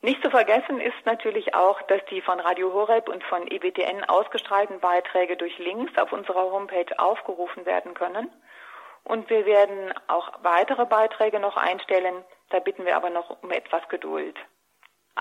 Nicht 0.00 0.22
zu 0.22 0.30
vergessen 0.30 0.80
ist 0.80 1.04
natürlich 1.04 1.54
auch, 1.54 1.80
dass 1.82 2.04
die 2.06 2.22
von 2.22 2.40
Radio 2.40 2.72
Horeb 2.72 3.08
und 3.08 3.22
von 3.24 3.46
EWTN 3.46 4.02
ausgestrahlten 4.04 4.80
Beiträge 4.80 5.36
durch 5.36 5.56
Links 5.58 5.96
auf 5.98 6.12
unserer 6.12 6.50
Homepage 6.50 6.98
aufgerufen 6.98 7.66
werden 7.66 7.94
können. 7.94 8.32
Und 9.04 9.28
wir 9.28 9.44
werden 9.44 9.94
auch 10.08 10.32
weitere 10.42 10.86
Beiträge 10.86 11.38
noch 11.38 11.56
einstellen. 11.56 12.24
Da 12.48 12.60
bitten 12.60 12.86
wir 12.86 12.96
aber 12.96 13.10
noch 13.10 13.42
um 13.42 13.50
etwas 13.50 13.86
Geduld. 13.90 14.36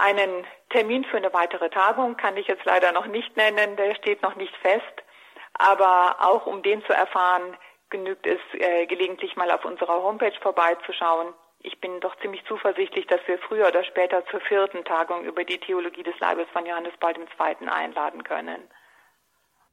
Einen 0.01 0.47
Termin 0.71 1.03
für 1.03 1.17
eine 1.17 1.31
weitere 1.31 1.69
Tagung 1.69 2.17
kann 2.17 2.35
ich 2.35 2.47
jetzt 2.47 2.65
leider 2.65 2.91
noch 2.91 3.05
nicht 3.05 3.37
nennen, 3.37 3.75
der 3.75 3.93
steht 3.93 4.23
noch 4.23 4.35
nicht 4.35 4.55
fest. 4.57 5.03
Aber 5.53 6.15
auch 6.21 6.47
um 6.47 6.63
den 6.63 6.83
zu 6.85 6.91
erfahren, 6.91 7.55
genügt 7.91 8.25
es 8.25 8.39
äh, 8.53 8.87
gelegentlich 8.87 9.35
mal 9.35 9.51
auf 9.51 9.63
unserer 9.63 10.01
Homepage 10.01 10.33
vorbeizuschauen. 10.41 11.35
Ich 11.59 11.79
bin 11.79 11.99
doch 11.99 12.15
ziemlich 12.19 12.43
zuversichtlich, 12.45 13.05
dass 13.05 13.21
wir 13.27 13.37
früher 13.37 13.67
oder 13.67 13.83
später 13.83 14.25
zur 14.25 14.41
vierten 14.41 14.83
Tagung 14.85 15.23
über 15.23 15.43
die 15.43 15.59
Theologie 15.59 16.01
des 16.01 16.17
Leibes 16.19 16.47
von 16.51 16.65
Johannes 16.65 16.97
Paul 16.99 17.13
II. 17.13 17.67
einladen 17.69 18.23
können 18.23 18.67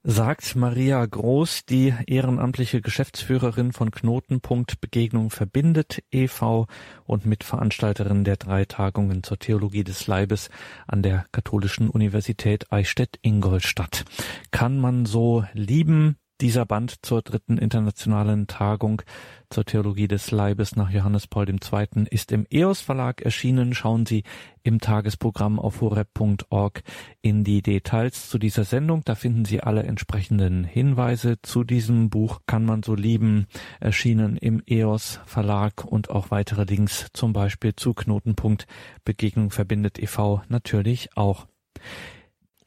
sagt 0.03 0.57
Maria 0.57 1.05
Groß, 1.05 1.67
die 1.67 1.95
ehrenamtliche 2.07 2.81
Geschäftsführerin 2.81 3.73
von 3.73 3.91
Knotenpunkt 3.91 4.81
Begegnung 4.81 5.31
verbindet 5.31 6.03
e.V. 6.11 6.67
und 7.05 7.27
Mitveranstalterin 7.27 8.25
der 8.25 8.37
drei 8.37 8.65
Tagungen 8.65 9.23
zur 9.23 9.39
Theologie 9.39 9.85
des 9.85 10.07
Leibes 10.07 10.51
an 10.87 11.03
der 11.03 11.27
Katholischen 11.33 11.91
Universität 11.91 12.73
Eichstätt-Ingolstadt. 12.73 14.05
Kann 14.51 14.79
man 14.79 15.05
so 15.05 15.45
lieben, 15.53 16.17
dieser 16.41 16.67
Band 16.67 17.05
zur 17.05 17.23
dritten 17.23 17.59
internationalen 17.59 18.47
Tagung 18.47 19.03
zur 19.51 19.65
Theologie 19.65 20.09
des 20.09 20.31
Leibes 20.31 20.77
nach 20.77 20.91
Johannes 20.91 21.27
Paul 21.27 21.49
II. 21.49 22.05
ist 22.11 22.33
im 22.33 22.47
EOS 22.51 22.81
Verlag 22.81 23.23
erschienen. 23.23 23.75
Schauen 23.75 24.07
Sie 24.07 24.25
im 24.63 24.81
Tagesprogramm 24.81 25.59
auf 25.59 25.81
horeb.org 25.81 26.83
in 27.23 27.45
die 27.45 27.63
Details 27.63 28.29
zu 28.29 28.39
dieser 28.39 28.65
Sendung. 28.65 29.03
Da 29.05 29.15
finden 29.15 29.45
Sie 29.45 29.63
alle 29.63 29.83
entsprechenden 29.83 30.65
Hinweise 30.65 31.41
zu 31.43 31.65
diesem 31.65 32.11
Buch. 32.11 32.41
Kann 32.47 32.65
man 32.65 32.83
so 32.83 32.95
lieben, 32.95 33.47
erschienen 33.81 34.37
im 34.37 34.63
EOS 34.67 35.21
Verlag 35.25 35.85
und 35.85 36.11
auch 36.11 36.31
weitere 36.31 36.65
Links 36.65 37.07
zum 37.15 37.33
Beispiel 37.33 37.75
zu 37.75 37.95
Knotenpunkt 37.95 38.67
Begegnung 39.05 39.51
verbindet 39.51 39.99
e.V. 39.99 40.43
natürlich 40.49 41.17
auch. 41.17 41.47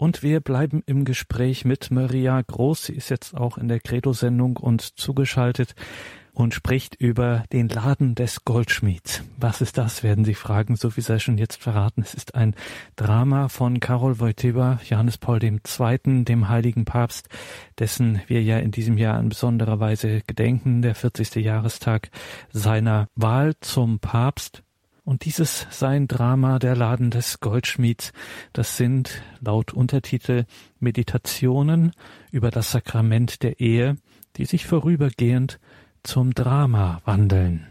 Und 0.02 0.24
wir 0.24 0.40
bleiben 0.40 0.82
im 0.88 1.06
Gespräch 1.06 1.64
mit 1.64 1.92
Maria 1.92 2.42
Groß. 2.42 2.86
Sie 2.86 2.96
ist 2.96 3.10
jetzt 3.10 3.38
auch 3.38 3.60
in 3.60 3.68
der 3.68 3.80
Credo-Sendung 3.80 4.58
und 4.58 4.82
zugeschaltet 4.82 5.76
und 6.34 6.56
spricht 6.56 6.96
über 6.96 7.44
den 7.54 7.70
Laden 7.70 8.16
des 8.16 8.44
Goldschmieds. 8.44 9.22
Was 9.38 9.62
ist 9.62 9.78
das, 9.78 10.02
werden 10.02 10.26
Sie 10.26 10.34
fragen, 10.34 10.76
so 10.76 10.98
wie 10.98 11.02
sei 11.02 11.20
schon 11.20 11.38
jetzt 11.38 11.62
verraten. 11.62 12.02
Es 12.02 12.16
ist 12.16 12.34
ein 12.34 12.56
Drama 12.96 13.48
von 13.48 13.80
Karol 13.80 14.20
Wojtyła, 14.20 14.80
Johannes 14.90 15.20
Paul 15.20 15.44
II., 15.44 15.60
dem 16.24 16.50
heiligen 16.50 16.84
Papst, 16.84 17.30
dessen 17.78 18.22
wir 18.26 18.42
ja 18.42 18.58
in 18.58 18.72
diesem 18.72 18.98
Jahr 18.98 19.20
in 19.20 19.30
besonderer 19.30 19.80
Weise 19.80 20.22
gedenken, 20.26 20.82
der 20.82 20.96
40. 20.96 21.36
Jahrestag 21.36 22.10
seiner 22.50 23.08
Wahl 23.14 23.54
zum 23.60 24.00
Papst. 24.00 24.64
Und 25.04 25.26
dieses 25.26 25.66
sein 25.72 26.08
Drama 26.08 26.60
Der 26.60 26.76
Laden 26.76 27.10
des 27.10 27.40
Goldschmieds, 27.40 28.14
das 28.54 28.78
sind 28.78 29.24
laut 29.40 29.74
Untertitel 29.74 30.46
Meditationen 30.80 31.92
über 32.32 32.52
das 32.52 32.72
Sakrament 32.72 33.42
der 33.42 33.60
Ehe, 33.60 33.96
die 34.38 34.46
sich 34.46 34.68
vorübergehend 34.68 35.60
zum 36.04 36.34
Drama 36.34 37.02
wandeln. 37.06 37.68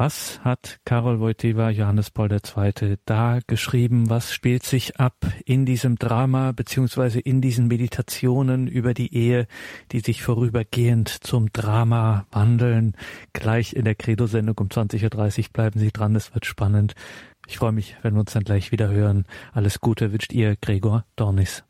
Was 0.00 0.38
hat 0.44 0.78
Karol 0.84 1.18
Wojtyła, 1.18 1.70
Johannes 1.70 2.12
Paul 2.12 2.30
II. 2.30 2.98
da 3.04 3.40
geschrieben? 3.48 4.08
Was 4.08 4.32
spielt 4.32 4.62
sich 4.62 5.00
ab 5.00 5.16
in 5.44 5.66
diesem 5.66 5.96
Drama 5.96 6.52
beziehungsweise 6.52 7.18
in 7.18 7.40
diesen 7.40 7.66
Meditationen 7.66 8.68
über 8.68 8.94
die 8.94 9.12
Ehe, 9.12 9.48
die 9.90 9.98
sich 9.98 10.22
vorübergehend 10.22 11.08
zum 11.08 11.50
Drama 11.52 12.28
wandeln? 12.30 12.96
Gleich 13.32 13.72
in 13.72 13.84
der 13.84 13.96
Credo-Sendung 13.96 14.56
um 14.58 14.68
20.30 14.68 15.38
Uhr 15.42 15.46
bleiben 15.52 15.80
Sie 15.80 15.90
dran, 15.90 16.14
es 16.14 16.32
wird 16.32 16.46
spannend. 16.46 16.94
Ich 17.48 17.58
freue 17.58 17.72
mich, 17.72 17.96
wenn 18.02 18.14
wir 18.14 18.20
uns 18.20 18.32
dann 18.34 18.44
gleich 18.44 18.70
wieder 18.70 18.90
hören. 18.90 19.24
Alles 19.52 19.80
Gute 19.80 20.12
wünscht 20.12 20.32
ihr 20.32 20.54
Gregor 20.60 21.06
Dornis. 21.16 21.64